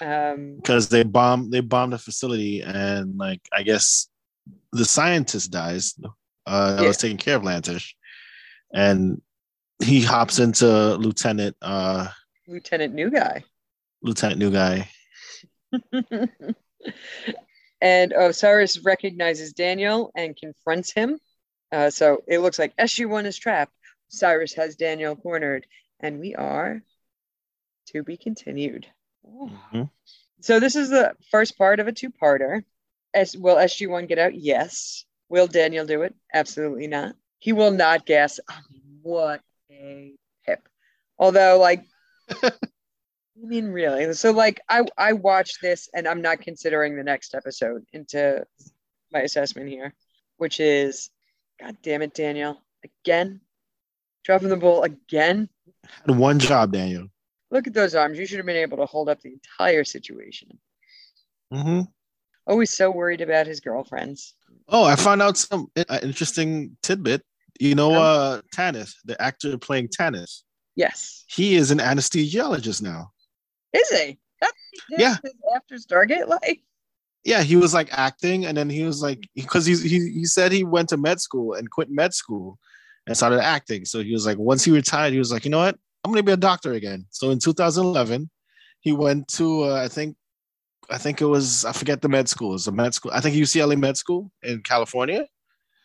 Um, 0.01 0.57
because 0.57 0.89
they 0.89 1.03
bomb 1.03 1.49
they 1.49 1.61
bombed 1.61 1.93
the 1.93 1.97
facility, 1.97 2.61
and 2.61 3.17
like 3.17 3.41
I 3.53 3.63
guess 3.63 4.07
the 4.71 4.85
scientist 4.85 5.51
dies. 5.51 5.97
Uh, 6.45 6.75
that 6.75 6.87
was 6.87 6.97
taking 6.97 7.17
care 7.17 7.35
of 7.35 7.43
Lantash, 7.43 7.93
and 8.73 9.21
he 9.83 10.01
hops 10.01 10.39
into 10.39 10.95
Lieutenant 10.95 11.55
uh 11.61 12.07
Lieutenant 12.47 12.93
New 12.93 13.09
Guy. 13.09 13.43
Lieutenant 14.01 14.39
New 14.39 14.51
Guy. 14.51 14.89
and 17.81 18.13
Osiris 18.13 18.79
recognizes 18.79 19.53
Daniel 19.53 20.11
and 20.15 20.35
confronts 20.35 20.91
him. 20.91 21.19
Uh, 21.71 21.89
so 21.89 22.23
it 22.27 22.39
looks 22.39 22.59
like 22.59 22.73
SU 22.77 23.09
one 23.09 23.25
is 23.25 23.37
trapped. 23.37 23.73
Cyrus 24.09 24.53
has 24.53 24.75
Daniel 24.75 25.15
cornered, 25.15 25.65
and 25.99 26.19
we 26.19 26.35
are 26.35 26.81
to 27.87 28.03
be 28.03 28.15
continued. 28.15 28.87
Mhm. 29.27 29.89
So 30.41 30.59
this 30.59 30.75
is 30.75 30.89
the 30.89 31.15
first 31.31 31.57
part 31.57 31.79
of 31.79 31.87
a 31.87 31.91
two-parter. 31.91 32.63
As 33.13 33.35
will 33.35 33.57
SG1 33.57 34.07
get 34.07 34.19
out? 34.19 34.35
Yes. 34.35 35.05
Will 35.29 35.47
Daniel 35.47 35.85
do 35.85 36.03
it? 36.03 36.15
Absolutely 36.33 36.87
not. 36.87 37.15
He 37.39 37.53
will 37.53 37.71
not 37.71 38.05
guess. 38.05 38.39
I 38.47 38.59
mean, 38.71 38.99
what 39.01 39.41
a 39.71 40.13
pip. 40.45 40.67
Although, 41.17 41.57
like, 41.59 41.85
I 42.43 42.51
mean, 43.35 43.67
really. 43.67 44.13
So, 44.13 44.31
like, 44.31 44.61
I 44.69 44.85
I 44.97 45.13
watched 45.13 45.61
this, 45.61 45.89
and 45.93 46.07
I'm 46.07 46.21
not 46.21 46.41
considering 46.41 46.95
the 46.95 47.03
next 47.03 47.35
episode 47.35 47.85
into 47.93 48.45
my 49.11 49.21
assessment 49.21 49.69
here, 49.69 49.93
which 50.37 50.59
is, 50.59 51.09
God 51.59 51.77
damn 51.81 52.01
it, 52.01 52.13
Daniel, 52.13 52.61
again, 52.83 53.41
dropping 54.23 54.49
the 54.49 54.57
ball 54.57 54.83
again. 54.83 55.49
Had 56.05 56.17
one 56.17 56.39
job, 56.39 56.71
Daniel. 56.71 57.07
Look 57.51 57.67
at 57.67 57.73
those 57.73 57.95
arms. 57.95 58.19
You 58.19 58.25
should 58.25 58.37
have 58.37 58.45
been 58.45 58.55
able 58.57 58.77
to 58.77 58.85
hold 58.85 59.09
up 59.09 59.21
the 59.21 59.33
entire 59.33 59.83
situation. 59.83 60.57
hmm 61.51 61.81
Always 62.45 62.71
so 62.71 62.89
worried 62.91 63.19
about 63.21 63.45
his 63.45 63.59
girlfriends. 63.59 64.33
Oh, 64.69 64.85
I 64.85 64.95
found 64.95 65.21
out 65.21 65.37
some 65.37 65.67
uh, 65.75 65.99
interesting 66.01 66.77
tidbit. 66.81 67.21
You 67.59 67.75
know, 67.75 67.91
uh, 67.93 68.41
Tanith, 68.53 68.93
the 69.03 69.21
actor 69.21 69.57
playing 69.57 69.89
Tanith, 69.91 70.43
Yes. 70.75 71.25
he 71.27 71.55
is 71.55 71.71
an 71.71 71.79
anesthesiologist 71.79 72.81
now. 72.81 73.11
Is 73.73 73.89
he? 73.89 74.17
That's 74.39 74.53
Yeah. 74.89 75.17
after 75.55 75.75
Stargate 75.75 76.27
life. 76.27 76.59
Yeah, 77.25 77.41
he 77.43 77.57
was 77.57 77.73
like 77.73 77.89
acting, 77.91 78.45
and 78.45 78.55
then 78.57 78.69
he 78.69 78.83
was 78.83 79.01
like, 79.01 79.27
because 79.35 79.65
he 79.65 79.75
he 79.75 80.23
said 80.25 80.51
he 80.53 80.63
went 80.63 80.87
to 80.89 80.97
med 80.97 81.19
school 81.19 81.53
and 81.55 81.69
quit 81.69 81.89
med 81.89 82.13
school 82.13 82.57
and 83.07 83.17
started 83.17 83.41
acting. 83.41 83.83
So 83.83 84.01
he 84.01 84.13
was 84.13 84.25
like, 84.25 84.37
once 84.37 84.63
he 84.63 84.71
retired, 84.71 85.11
he 85.11 85.19
was 85.19 85.31
like, 85.33 85.43
you 85.43 85.51
know 85.51 85.57
what, 85.57 85.77
I'm 86.07 86.13
gonna 86.13 86.23
be 86.23 86.31
a 86.31 86.37
doctor 86.37 86.71
again. 86.71 87.05
So 87.09 87.31
in 87.31 87.39
2011, 87.39 88.29
he 88.79 88.93
went 88.93 89.27
to 89.29 89.63
uh, 89.65 89.73
I 89.83 89.89
think 89.89 90.15
I 90.89 90.97
think 90.97 91.21
it 91.21 91.25
was 91.25 91.65
I 91.65 91.73
forget 91.73 92.01
the 92.01 92.07
med 92.07 92.29
school. 92.29 92.55
It's 92.55 92.67
a 92.67 92.71
med 92.71 92.93
school. 92.93 93.11
I 93.13 93.19
think 93.19 93.35
UCLA 93.35 93.77
Med 93.77 93.97
School 93.97 94.31
in 94.41 94.61
California, 94.63 95.27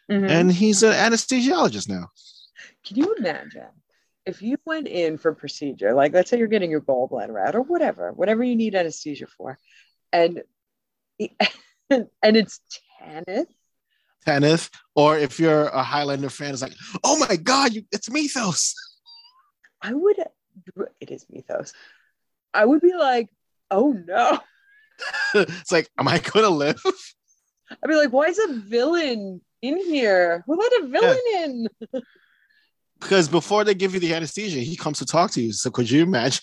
Mhm. 0.09 0.31
and 0.31 0.53
he's 0.53 0.85
an 0.85 0.93
anesthesiologist 0.93 1.89
now. 1.89 2.07
Can 2.85 2.99
you 2.99 3.15
imagine 3.19 3.73
if 4.25 4.43
you 4.43 4.59
went 4.65 4.87
in 4.87 5.19
for 5.19 5.35
procedure, 5.35 5.93
like 5.93 6.13
let's 6.13 6.31
say 6.31 6.39
you're 6.39 6.47
getting 6.47 6.71
your 6.71 6.83
gallbladder 6.83 7.45
out 7.45 7.57
or 7.57 7.63
whatever, 7.63 8.13
whatever 8.13 8.45
you 8.45 8.55
need 8.55 8.77
anesthesia 8.77 9.27
for, 9.27 9.59
and 10.13 10.43
and 11.91 12.37
it's 12.37 12.61
Tanith. 13.01 13.49
Tanith, 14.25 14.71
or 14.95 15.19
if 15.19 15.41
you're 15.41 15.65
a 15.67 15.83
Highlander 15.83 16.31
fan, 16.31 16.53
it's 16.53 16.63
like, 16.63 16.77
oh 17.03 17.19
my 17.19 17.35
god, 17.35 17.73
you, 17.75 17.83
it's 17.91 18.09
Methos. 18.09 18.75
I 19.83 19.93
would. 19.95 20.17
It 21.01 21.11
is 21.11 21.27
Methos. 21.31 21.73
I 22.55 22.65
would 22.65 22.81
be 22.81 22.95
like, 22.95 23.29
oh 23.71 23.93
no. 23.93 24.39
it's 25.35 25.73
like, 25.73 25.91
am 25.99 26.09
I 26.09 26.19
gonna 26.19 26.49
live? 26.51 26.81
I'd 27.71 27.89
be 27.89 27.97
like, 27.97 28.13
why 28.13 28.27
is 28.27 28.39
a 28.39 28.53
villain 28.55 29.41
in 29.63 29.79
here? 29.79 30.45
Who 30.47 30.57
let 30.57 30.83
a 30.83 30.87
villain 30.89 31.19
in? 31.35 31.69
Because 33.01 33.29
before 33.29 33.65
they 33.65 33.75
give 33.75 33.95
you 33.95 34.01
the 34.01 34.15
anesthesia, 34.15 34.61
he 34.61 34.77
comes 34.77 34.99
to 34.99 35.07
talk 35.07 35.33
to 35.33 35.43
you. 35.43 35.53
So 35.53 35.71
could 35.71 35.91
you 35.91 36.03
imagine? 36.03 36.43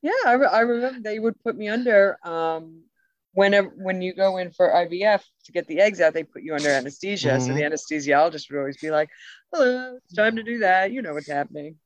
Yeah, 0.00 0.12
I, 0.24 0.32
re- 0.34 0.46
I 0.46 0.60
remember 0.60 1.00
they 1.00 1.18
would 1.18 1.34
put 1.42 1.56
me 1.56 1.68
under 1.68 2.16
um 2.24 2.84
whenever 3.32 3.68
when 3.76 4.00
you 4.00 4.14
go 4.14 4.36
in 4.38 4.52
for 4.52 4.70
IVF 4.72 5.22
to 5.44 5.52
get 5.52 5.66
the 5.66 5.80
eggs 5.80 6.00
out, 6.00 6.14
they 6.14 6.22
put 6.22 6.42
you 6.42 6.54
under 6.54 6.70
anesthesia. 6.70 7.40
So 7.40 7.52
Mhm. 7.52 7.56
the 7.56 7.62
anesthesiologist 7.62 8.48
would 8.50 8.58
always 8.60 8.76
be 8.76 8.90
like, 8.92 9.10
"Hello, 9.52 9.96
it's 9.96 10.14
time 10.14 10.36
to 10.36 10.42
do 10.44 10.60
that. 10.60 10.92
You 10.92 11.02
know 11.02 11.14
what's 11.14 11.28
happening." 11.28 11.76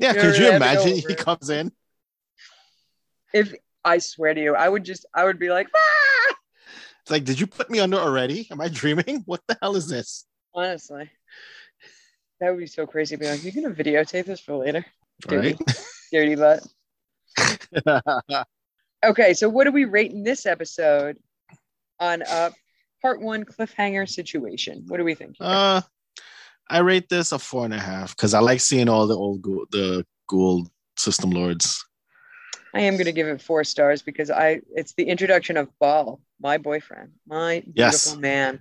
Yeah, 0.00 0.14
could 0.14 0.24
you 0.24 0.30
gonna 0.30 0.52
have 0.52 0.62
to 0.62 0.76
go 0.76 0.82
imagine 0.82 0.94
he 0.96 1.14
comes 1.14 1.50
in? 1.50 1.72
If 3.34 3.54
I 3.84 3.98
swear 3.98 4.34
to 4.34 4.40
you, 4.40 4.54
I 4.56 4.68
would 4.68 4.82
just 4.84 5.04
I 5.14 5.24
would 5.24 5.38
be 5.38 5.50
like, 5.50 5.68
"Ah!" 5.74 6.34
It's 7.02 7.10
like, 7.10 7.24
did 7.24 7.38
you 7.38 7.46
put 7.46 7.70
me 7.70 7.80
under 7.80 7.98
already? 7.98 8.48
Am 8.50 8.60
I 8.60 8.68
dreaming? 8.68 9.22
What 9.26 9.42
the 9.46 9.58
hell 9.60 9.76
is 9.76 9.88
this? 9.88 10.24
honestly, 10.54 11.08
that 12.40 12.50
would 12.50 12.58
be 12.58 12.66
so 12.66 12.86
crazy. 12.86 13.16
Be 13.16 13.28
like, 13.28 13.44
"You 13.44 13.52
gonna 13.52 13.74
videotape 13.74 14.24
this 14.24 14.40
for 14.40 14.56
later?" 14.56 14.84
Dirty, 15.20 15.52
Right? 15.52 15.76
dirty 16.12 16.34
butt. 16.34 16.66
Okay, 19.02 19.32
so 19.32 19.48
what 19.48 19.64
do 19.64 19.72
we 19.72 19.86
rate 19.86 20.12
in 20.12 20.22
this 20.24 20.44
episode 20.44 21.16
on 22.00 22.22
uh 22.22 22.50
part 23.00 23.22
one 23.22 23.44
cliffhanger 23.44 24.06
situation? 24.06 24.84
What 24.88 24.98
do 24.98 25.04
we 25.04 25.14
think? 25.14 25.36
here? 25.38 25.46
uh, 25.46 25.80
I 26.70 26.78
rate 26.78 27.08
this 27.08 27.32
a 27.32 27.38
four 27.38 27.64
and 27.64 27.74
a 27.74 27.78
half 27.78 28.16
because 28.16 28.32
I 28.34 28.38
like 28.40 28.60
seeing 28.60 28.88
all 28.88 29.06
the 29.06 29.16
old 29.16 29.42
Goa'uld, 29.42 29.70
the 29.70 30.06
Goa'uld 30.30 30.66
system 30.96 31.30
lords. 31.30 31.84
I 32.72 32.80
am 32.82 32.94
going 32.94 33.06
to 33.06 33.12
give 33.12 33.26
it 33.26 33.42
four 33.42 33.64
stars 33.64 34.00
because 34.02 34.30
I 34.30 34.60
it's 34.74 34.92
the 34.94 35.04
introduction 35.04 35.56
of 35.56 35.68
Baal, 35.80 36.20
my 36.40 36.56
boyfriend, 36.58 37.10
my 37.26 37.60
beautiful 37.66 38.12
Yes. 38.12 38.16
man. 38.16 38.60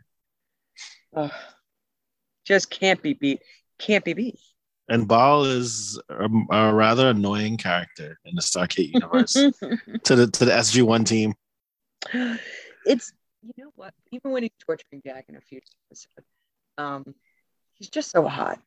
Ugh. 1.16 1.32
just 2.46 2.70
can't 2.72 3.02
be 3.02 3.14
beat. 3.14 3.42
Can't 3.78 4.04
be 4.04 4.14
beat. 4.14 4.40
And 4.88 5.08
Baal 5.08 5.44
is 5.46 6.02
a, 6.10 6.28
a 6.52 6.74
rather 6.74 7.10
annoying 7.10 7.58
character 7.58 8.18
in 8.26 8.34
the 8.34 8.42
Stargate 8.42 8.92
universe 8.92 9.34
to 10.06 10.16
the 10.16 10.26
to 10.28 10.46
the 10.46 10.52
SG 10.52 10.82
One 10.82 11.04
team. 11.04 11.36
it's 12.86 13.14
you 13.44 13.54
know 13.64 13.72
what? 13.76 13.94
Even 14.12 14.32
when 14.32 14.42
he's 14.44 14.52
torturing 14.60 15.02
Jack 15.06 15.26
in 15.30 15.36
a 15.36 15.42
future 15.42 15.66
episode, 15.92 16.24
um, 16.80 17.14
he's 17.80 17.90
just 17.90 18.12
so 18.12 18.28
hot. 18.28 18.60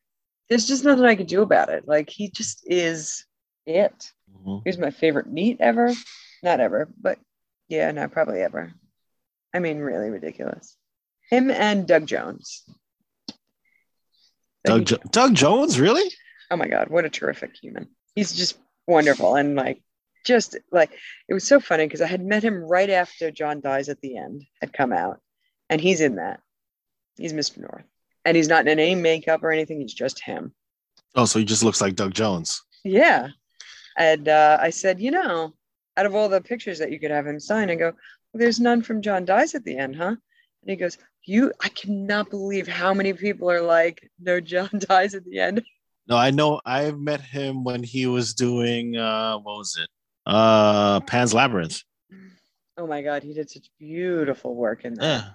There's 0.49 0.67
just 0.67 0.83
nothing 0.83 1.05
I 1.05 1.15
could 1.15 1.27
do 1.27 1.41
about 1.41 1.69
it. 1.69 1.87
Like 1.87 2.09
he 2.09 2.29
just 2.29 2.63
is 2.69 3.25
it. 3.65 4.11
Mhm. 4.35 4.61
He's 4.65 4.77
my 4.77 4.91
favorite 4.91 5.27
meat 5.31 5.57
ever. 5.59 5.93
Not 6.43 6.59
ever, 6.59 6.89
but 7.01 7.17
yeah, 7.69 7.89
no, 7.91 8.07
probably 8.09 8.41
ever. 8.41 8.73
I 9.53 9.59
mean, 9.59 9.77
really 9.79 10.09
ridiculous. 10.09 10.75
Him 11.29 11.49
and 11.49 11.87
Doug 11.87 12.05
Jones. 12.07 12.63
Doug 14.65 14.85
jo- 14.85 14.97
Doug 15.11 15.35
Jones, 15.35 15.79
really? 15.79 16.09
oh 16.51 16.55
my 16.57 16.67
God, 16.67 16.89
what 16.89 17.05
a 17.05 17.09
terrific 17.09 17.55
human. 17.59 17.87
He's 18.15 18.31
just 18.33 18.57
wonderful. 18.85 19.35
And 19.35 19.55
like, 19.55 19.81
just 20.25 20.55
like, 20.71 20.91
it 21.27 21.33
was 21.33 21.43
so 21.47 21.59
funny 21.59 21.85
because 21.85 22.01
I 22.01 22.05
had 22.07 22.23
met 22.23 22.43
him 22.43 22.63
right 22.63 22.89
after 22.91 23.31
John 23.31 23.59
Dies 23.59 23.89
at 23.89 23.99
the 24.01 24.17
End 24.17 24.43
had 24.61 24.71
come 24.71 24.93
out. 24.93 25.19
And 25.69 25.81
he's 25.81 25.99
in 25.99 26.17
that. 26.17 26.41
He's 27.17 27.33
Mr. 27.33 27.57
North. 27.59 27.85
And 28.25 28.37
he's 28.37 28.47
not 28.47 28.67
in 28.67 28.79
any 28.79 28.95
makeup 28.95 29.43
or 29.43 29.51
anything. 29.51 29.81
He's 29.81 29.93
just 29.93 30.21
him. 30.21 30.53
Oh, 31.15 31.25
so 31.25 31.39
he 31.39 31.45
just 31.45 31.63
looks 31.63 31.81
like 31.81 31.95
Doug 31.95 32.13
Jones. 32.13 32.61
Yeah. 32.83 33.29
And 33.97 34.27
uh, 34.27 34.57
I 34.59 34.69
said, 34.69 34.99
you 34.99 35.11
know, 35.11 35.53
out 35.97 36.05
of 36.05 36.15
all 36.15 36.29
the 36.29 36.41
pictures 36.41 36.79
that 36.79 36.91
you 36.91 36.99
could 36.99 37.11
have 37.11 37.27
him 37.27 37.39
sign, 37.39 37.69
I 37.69 37.75
go, 37.75 37.91
well, 37.91 38.39
there's 38.39 38.59
none 38.59 38.81
from 38.81 39.01
John 39.01 39.25
Dies 39.25 39.53
at 39.55 39.63
the 39.63 39.77
end, 39.77 39.95
huh? 39.95 40.15
And 40.15 40.69
he 40.69 40.75
goes, 40.75 40.97
you, 41.25 41.53
I 41.61 41.69
cannot 41.69 42.29
believe 42.29 42.67
how 42.67 42.93
many 42.93 43.13
people 43.13 43.49
are 43.51 43.61
like, 43.61 44.09
no, 44.19 44.39
John 44.39 44.69
Dies 44.77 45.13
at 45.13 45.25
the 45.25 45.39
end. 45.39 45.63
No, 46.07 46.17
I 46.17 46.31
know. 46.31 46.59
I've 46.65 46.99
met 46.99 47.21
him 47.21 47.63
when 47.63 47.83
he 47.83 48.07
was 48.07 48.33
doing 48.33 48.97
uh, 48.97 49.37
what 49.37 49.57
was 49.57 49.77
it? 49.81 49.89
Uh, 50.25 50.99
Pan's 51.01 51.33
Labyrinth. 51.33 51.81
Oh 52.77 52.87
my 52.87 53.01
God, 53.01 53.23
he 53.23 53.33
did 53.33 53.49
such 53.49 53.69
beautiful 53.79 54.55
work 54.55 54.83
in 54.83 54.95
that. 54.95 55.03
Yeah. 55.03 55.29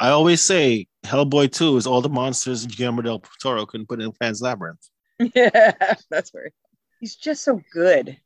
I 0.00 0.10
always 0.10 0.42
say 0.42 0.88
Hellboy 1.04 1.52
2 1.52 1.76
is 1.76 1.86
all 1.86 2.00
the 2.00 2.08
monsters 2.08 2.66
Guillermo 2.66 3.02
del 3.02 3.22
Toro 3.40 3.66
couldn't 3.66 3.88
put 3.88 4.00
in 4.00 4.12
Pan's 4.12 4.40
Labyrinth. 4.42 4.88
Yeah, 5.34 5.72
that's 6.10 6.30
very. 6.30 6.52
He's 6.98 7.14
just 7.14 7.44
so 7.44 7.60
good 7.72 8.16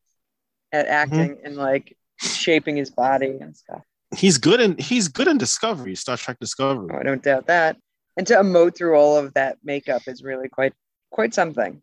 at 0.72 0.86
acting 0.86 1.38
and 1.44 1.56
like 1.56 1.96
shaping 2.18 2.76
his 2.76 2.90
body 2.90 3.38
and 3.40 3.56
stuff. 3.56 3.82
He's 4.16 4.38
good 4.38 4.60
in 4.60 4.78
he's 4.78 5.08
good 5.08 5.28
in 5.28 5.36
Discovery, 5.36 5.94
Star 5.96 6.16
Trek 6.16 6.38
Discovery. 6.40 6.88
Oh, 6.94 6.98
I 6.98 7.02
don't 7.02 7.22
doubt 7.22 7.48
that. 7.48 7.76
And 8.16 8.26
to 8.28 8.34
emote 8.36 8.76
through 8.76 8.96
all 8.96 9.18
of 9.18 9.34
that 9.34 9.58
makeup 9.62 10.02
is 10.06 10.22
really 10.22 10.48
quite 10.48 10.72
quite 11.10 11.34
something. 11.34 11.82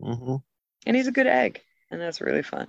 hmm 0.00 0.36
And 0.86 0.96
he's 0.96 1.08
a 1.08 1.12
good 1.12 1.26
egg, 1.26 1.60
and 1.90 2.00
that's 2.00 2.20
really 2.20 2.42
fun. 2.42 2.68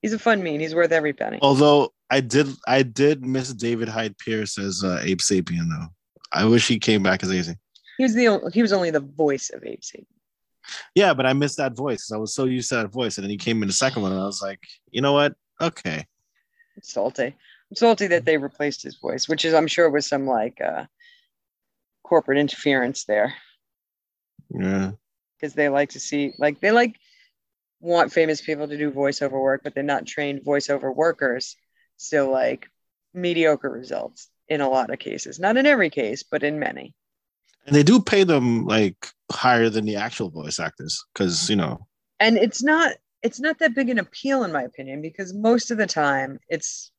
He's 0.00 0.12
a 0.12 0.18
fun 0.18 0.42
mean. 0.42 0.60
He's 0.60 0.74
worth 0.74 0.92
every 0.92 1.12
penny. 1.12 1.38
Although 1.42 1.92
I 2.08 2.20
did 2.20 2.48
I 2.68 2.82
did 2.82 3.24
miss 3.24 3.52
David 3.52 3.88
Hyde 3.88 4.16
Pierce 4.18 4.58
as 4.58 4.84
uh, 4.84 5.00
Abe 5.02 5.18
Sapien 5.18 5.68
though. 5.68 5.88
I 6.34 6.44
wish 6.44 6.66
he 6.68 6.78
came 6.78 7.02
back 7.02 7.22
as 7.22 7.30
Abe. 7.30 7.56
He 7.96 8.02
was 8.04 8.14
the 8.14 8.28
only, 8.28 8.50
he 8.52 8.60
was 8.60 8.72
only 8.72 8.90
the 8.90 9.00
voice 9.00 9.50
of 9.50 9.64
Abe. 9.64 9.80
Yeah, 10.94 11.14
but 11.14 11.26
I 11.26 11.32
missed 11.32 11.58
that 11.58 11.76
voice. 11.76 12.02
Because 12.08 12.12
I 12.12 12.16
was 12.18 12.34
so 12.34 12.44
used 12.44 12.68
to 12.70 12.76
that 12.76 12.88
voice, 12.92 13.16
and 13.16 13.24
then 13.24 13.30
he 13.30 13.36
came 13.36 13.62
in 13.62 13.68
the 13.68 13.72
second 13.74 14.02
one, 14.02 14.12
and 14.12 14.20
I 14.20 14.24
was 14.24 14.42
like, 14.42 14.60
you 14.90 15.00
know 15.00 15.12
what? 15.12 15.34
Okay. 15.60 16.04
It's 16.76 16.92
salty. 16.92 17.26
I'm 17.26 17.76
salty 17.76 18.08
that 18.08 18.24
they 18.24 18.36
replaced 18.36 18.82
his 18.82 18.96
voice, 18.96 19.28
which 19.28 19.44
is 19.44 19.54
I'm 19.54 19.68
sure 19.68 19.88
was 19.88 20.06
some 20.06 20.26
like 20.26 20.60
uh, 20.60 20.86
corporate 22.02 22.38
interference 22.38 23.04
there 23.04 23.34
Yeah. 24.50 24.92
because 25.36 25.54
they 25.54 25.68
like 25.68 25.90
to 25.90 26.00
see 26.00 26.32
like 26.38 26.60
they 26.60 26.72
like 26.72 26.96
want 27.80 28.12
famous 28.12 28.40
people 28.40 28.66
to 28.66 28.76
do 28.76 28.90
voiceover 28.90 29.40
work, 29.40 29.60
but 29.62 29.74
they're 29.74 29.84
not 29.84 30.06
trained 30.06 30.40
voiceover 30.44 30.94
workers. 30.94 31.56
So 31.96 32.30
like 32.30 32.68
mediocre 33.12 33.70
results 33.70 34.28
in 34.48 34.60
a 34.60 34.68
lot 34.68 34.90
of 34.90 34.98
cases. 34.98 35.38
Not 35.38 35.56
in 35.56 35.66
every 35.66 35.90
case, 35.90 36.22
but 36.22 36.42
in 36.42 36.58
many. 36.58 36.94
And 37.66 37.74
they 37.74 37.82
do 37.82 38.00
pay 38.00 38.24
them 38.24 38.66
like 38.66 39.08
higher 39.32 39.70
than 39.70 39.84
the 39.86 39.96
actual 39.96 40.30
voice 40.30 40.58
actors 40.60 41.02
because 41.14 41.48
you 41.48 41.56
know. 41.56 41.86
and 42.20 42.36
it's 42.36 42.62
not 42.62 42.92
it's 43.22 43.40
not 43.40 43.58
that 43.58 43.74
big 43.74 43.88
an 43.88 43.98
appeal 43.98 44.44
in 44.44 44.52
my 44.52 44.62
opinion 44.62 45.00
because 45.00 45.32
most 45.32 45.70
of 45.70 45.78
the 45.78 45.86
time 45.86 46.38
it's 46.48 46.92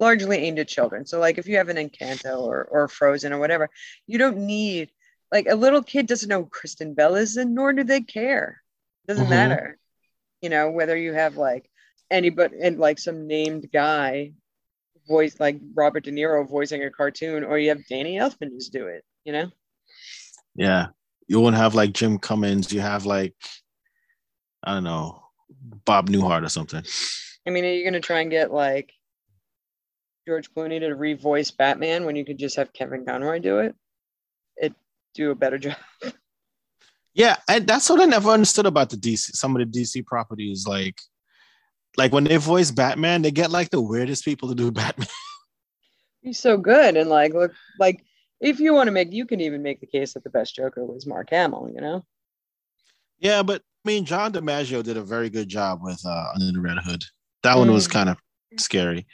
largely 0.00 0.38
aimed 0.38 0.58
at 0.58 0.66
children 0.66 1.06
so 1.06 1.20
like 1.20 1.38
if 1.38 1.46
you 1.46 1.56
have 1.58 1.68
an 1.68 1.76
encanto 1.76 2.38
or, 2.40 2.64
or 2.64 2.88
frozen 2.88 3.32
or 3.32 3.38
whatever 3.38 3.68
you 4.08 4.18
don't 4.18 4.38
need 4.38 4.90
like 5.30 5.46
a 5.48 5.54
little 5.54 5.82
kid 5.82 6.06
doesn't 6.08 6.28
know 6.28 6.42
who 6.42 6.48
kristen 6.48 6.92
bell 6.94 7.14
is 7.14 7.36
and 7.36 7.54
nor 7.54 7.72
do 7.72 7.84
they 7.84 8.00
care 8.00 8.60
It 9.04 9.08
doesn't 9.12 9.26
Mhm. 9.26 9.30
matter 9.30 9.78
you 10.40 10.48
know 10.50 10.70
whether 10.72 10.96
you 10.96 11.12
have 11.12 11.36
like 11.36 11.70
anybody 12.10 12.56
and 12.60 12.78
like 12.80 12.98
some 12.98 13.28
named 13.28 13.68
guy 13.72 14.32
voice 15.08 15.36
like 15.40 15.60
robert 15.74 16.04
de 16.04 16.10
niro 16.12 16.48
voicing 16.48 16.84
a 16.84 16.90
cartoon 16.90 17.44
or 17.44 17.58
you 17.58 17.68
have 17.68 17.84
danny 17.88 18.16
elfman 18.16 18.50
just 18.50 18.72
do 18.72 18.86
it 18.86 19.04
you 19.24 19.32
know 19.32 19.50
Yeah. 20.56 20.88
You 21.28 21.40
won't 21.40 21.56
have 21.56 21.74
like 21.74 21.92
Jim 21.92 22.18
Cummings. 22.18 22.72
You 22.72 22.80
have 22.80 23.06
like, 23.06 23.34
I 24.64 24.74
don't 24.74 24.84
know, 24.84 25.22
Bob 25.84 26.08
Newhart 26.08 26.44
or 26.44 26.48
something. 26.48 26.82
I 27.46 27.50
mean, 27.50 27.64
are 27.64 27.72
you 27.72 27.84
going 27.84 27.94
to 27.94 28.00
try 28.00 28.20
and 28.20 28.30
get 28.30 28.52
like 28.52 28.92
George 30.26 30.52
Clooney 30.52 30.80
to 30.80 30.88
revoice 30.88 31.56
Batman 31.56 32.04
when 32.04 32.16
you 32.16 32.24
could 32.24 32.38
just 32.38 32.56
have 32.56 32.72
Kevin 32.72 33.06
Conroy 33.06 33.38
do 33.38 33.60
it? 33.60 33.74
It 34.56 34.74
do 35.14 35.30
a 35.30 35.34
better 35.36 35.58
job. 35.66 35.76
Yeah, 37.14 37.36
I, 37.48 37.60
that's 37.60 37.88
what 37.88 38.00
I 38.00 38.04
never 38.04 38.30
understood 38.30 38.66
about 38.66 38.90
the 38.90 38.96
DC. 38.96 39.36
Some 39.36 39.56
of 39.56 39.60
the 39.72 39.80
DC 39.80 40.04
properties, 40.06 40.66
like, 40.66 41.00
like 41.96 42.12
when 42.12 42.24
they 42.24 42.36
voice 42.36 42.70
Batman, 42.70 43.22
they 43.22 43.30
get 43.30 43.50
like 43.50 43.70
the 43.70 43.80
weirdest 43.80 44.24
people 44.24 44.48
to 44.48 44.54
do 44.54 44.70
Batman. 44.72 45.08
He's 46.22 46.38
so 46.38 46.56
good, 46.56 46.96
and 46.96 47.08
like, 47.08 47.32
look, 47.32 47.52
like 47.78 48.04
if 48.40 48.60
you 48.60 48.74
want 48.74 48.88
to 48.88 48.92
make, 48.92 49.12
you 49.12 49.26
can 49.26 49.40
even 49.40 49.62
make 49.62 49.80
the 49.80 49.86
case 49.86 50.14
that 50.14 50.24
the 50.24 50.30
best 50.30 50.54
Joker 50.54 50.84
was 50.84 51.06
Mark 51.06 51.30
Hamill. 51.30 51.70
You 51.74 51.80
know, 51.80 52.04
yeah, 53.18 53.42
but 53.42 53.62
I 53.84 53.88
mean, 53.88 54.04
John 54.04 54.32
DiMaggio 54.32 54.82
did 54.82 54.96
a 54.96 55.02
very 55.02 55.30
good 55.30 55.48
job 55.48 55.80
with 55.82 56.00
uh, 56.04 56.32
Under 56.34 56.52
the 56.52 56.60
Red 56.60 56.78
Hood. 56.84 57.02
That 57.42 57.56
one 57.56 57.72
was 57.72 57.88
Mm. 57.88 57.92
kind 57.92 58.08
of 58.10 58.18
scary, 58.58 59.06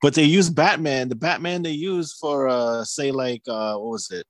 but 0.00 0.14
they 0.14 0.22
used 0.24 0.54
Batman. 0.54 1.10
The 1.10 1.16
Batman 1.16 1.62
they 1.62 1.72
used 1.72 2.16
for, 2.18 2.48
uh, 2.48 2.84
say, 2.84 3.10
like, 3.10 3.42
uh, 3.46 3.74
what 3.76 3.90
was 3.90 4.10
it? 4.10 4.26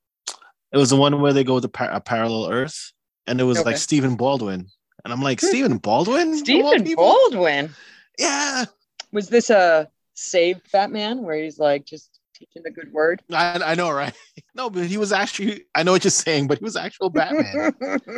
It 0.72 0.76
was 0.76 0.90
the 0.90 0.96
one 0.96 1.20
where 1.20 1.32
they 1.32 1.44
go 1.44 1.60
to 1.60 1.68
par- 1.68 1.92
a 1.92 2.00
parallel 2.00 2.50
Earth, 2.50 2.92
and 3.28 3.40
it 3.40 3.44
was 3.44 3.58
Okay. 3.58 3.70
like 3.70 3.76
Stephen 3.76 4.16
Baldwin, 4.16 4.66
and 5.04 5.12
I'm 5.12 5.22
like, 5.22 5.40
Stephen 5.40 5.78
Baldwin, 5.78 6.36
Stephen? 6.36 6.94
Baldwin 6.96 7.72
Yeah, 8.18 8.64
was 9.12 9.28
this 9.28 9.50
a 9.50 9.88
saved 10.14 10.70
Batman 10.72 11.22
where 11.22 11.36
he's 11.36 11.58
like 11.58 11.84
just 11.84 12.20
teaching 12.34 12.62
the 12.62 12.70
good 12.70 12.92
word? 12.92 13.22
I, 13.32 13.60
I 13.64 13.74
know, 13.74 13.90
right? 13.90 14.14
No, 14.56 14.70
but 14.70 14.86
he 14.86 14.98
was 14.98 15.10
actually, 15.12 15.64
I 15.74 15.82
know 15.82 15.90
what 15.90 16.04
you're 16.04 16.12
saying, 16.12 16.46
but 16.46 16.58
he 16.58 16.64
was 16.64 16.76
actual 16.76 17.10
Batman. 17.10 17.74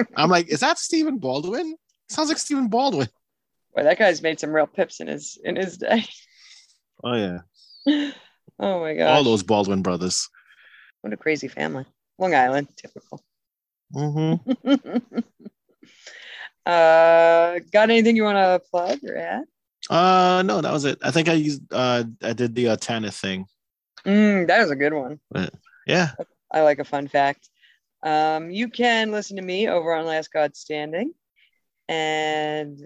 I'm 0.17 0.29
like, 0.29 0.51
is 0.53 0.61
that 0.61 0.79
Stephen 0.79 1.17
Baldwin? 1.17 1.77
Sounds 2.11 2.29
like 2.29 2.37
Stephen 2.37 2.69
Baldwin. 2.69 3.09
Boy, 3.75 3.85
that 3.85 3.99
guy's 3.99 4.21
made 4.21 4.39
some 4.39 4.53
real 4.53 4.67
pips 4.67 5.01
in 5.01 5.07
his 5.07 5.39
in 5.43 5.57
his 5.57 5.79
day. 5.79 6.05
Oh, 7.03 7.15
yeah. 7.15 7.39
oh 8.59 8.81
my 8.81 8.95
god. 8.95 9.17
All 9.17 9.25
those 9.25 9.43
Baldwin 9.43 9.81
brothers. 9.81 10.29
what 11.01 11.15
a 11.15 11.17
crazy 11.17 11.49
family. 11.49 11.87
Long 12.19 12.35
Island, 12.35 12.69
typical. 12.77 13.23
Mm-hmm. 13.95 14.69
uh, 16.67 17.59
got 17.73 17.91
anything 17.91 18.17
you 18.17 18.25
want 18.25 18.37
to 18.37 18.61
plug 18.71 18.99
or 19.05 19.17
add? 19.17 19.45
Uh, 19.89 20.43
no, 20.45 20.61
that 20.61 20.73
was 20.73 20.85
it. 20.85 20.99
I 21.03 21.11
think 21.11 21.29
I 21.29 21.35
used, 21.35 21.63
uh, 21.73 22.05
I 22.23 22.33
did 22.33 22.55
the 22.55 22.69
uh, 22.71 22.77
Tanith 22.77 23.15
thing. 23.15 23.47
Mm, 24.05 24.47
that 24.49 24.61
was 24.61 24.71
a 24.71 24.77
good 24.77 24.93
one. 24.93 25.21
Yeah. 25.87 26.11
I 26.53 26.63
like 26.63 26.79
a 26.79 26.85
fun 26.85 27.09
fact. 27.09 27.49
Um, 28.03 28.51
you 28.51 28.69
can 28.69 29.11
listen 29.11 29.37
to 29.37 29.43
me 29.43 29.69
over 29.69 29.93
on 29.93 30.07
Last 30.07 30.33
God 30.33 30.57
Standing, 30.57 31.13
and 31.89 32.79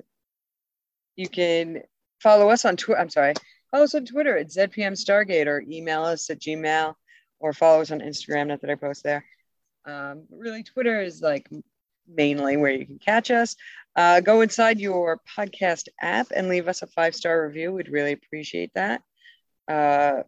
you 1.17 1.29
can 1.29 1.83
follow 2.23 2.51
us 2.51 2.65
on 2.65 2.77
Twitter. 2.77 3.01
I'm 3.01 3.11
sorry, 3.11 3.35
follow 3.71 3.85
us 3.85 3.95
on 3.95 4.07
Twitter 4.07 4.37
at 4.39 4.49
ZPM 4.49 4.93
Stargate 4.93 5.47
or 5.47 5.63
email 5.69 6.05
us 6.05 6.31
at 6.31 6.41
Gmail 6.41 6.95
or 7.39 7.53
follow 7.53 7.83
us 7.83 7.91
on 7.91 8.01
Instagram. 8.01 8.47
Not 8.47 8.61
that 8.63 8.71
I 8.71 8.77
post 8.77 9.03
there. 9.03 9.25
Um, 9.85 10.25
really, 10.31 10.63
Twitter 10.63 11.03
is 11.03 11.21
like 11.21 11.49
mainly 12.09 12.57
where 12.57 12.73
you 12.73 12.87
can 12.87 12.99
catch 12.99 13.31
us. 13.31 13.57
Uh, 13.97 14.21
go 14.21 14.41
inside 14.41 14.79
your 14.79 15.21
podcast 15.37 15.89
app 16.01 16.29
and 16.35 16.49
leave 16.49 16.69
us 16.69 16.83
a 16.83 16.87
five 16.87 17.15
star 17.15 17.47
review. 17.47 17.73
We'd 17.73 17.89
really 17.89 18.13
appreciate 18.13 18.73
that. 18.75 19.03
Uh, 19.69 20.23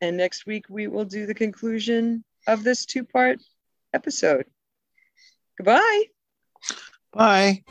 and 0.00 0.16
next 0.16 0.46
week 0.46 0.64
we 0.68 0.86
will 0.86 1.04
do 1.04 1.26
the 1.26 1.34
conclusion 1.34 2.24
of 2.46 2.64
this 2.64 2.86
two 2.86 3.04
part 3.04 3.40
episode. 3.92 4.46
Goodbye. 5.58 6.04
Bye. 7.12 7.62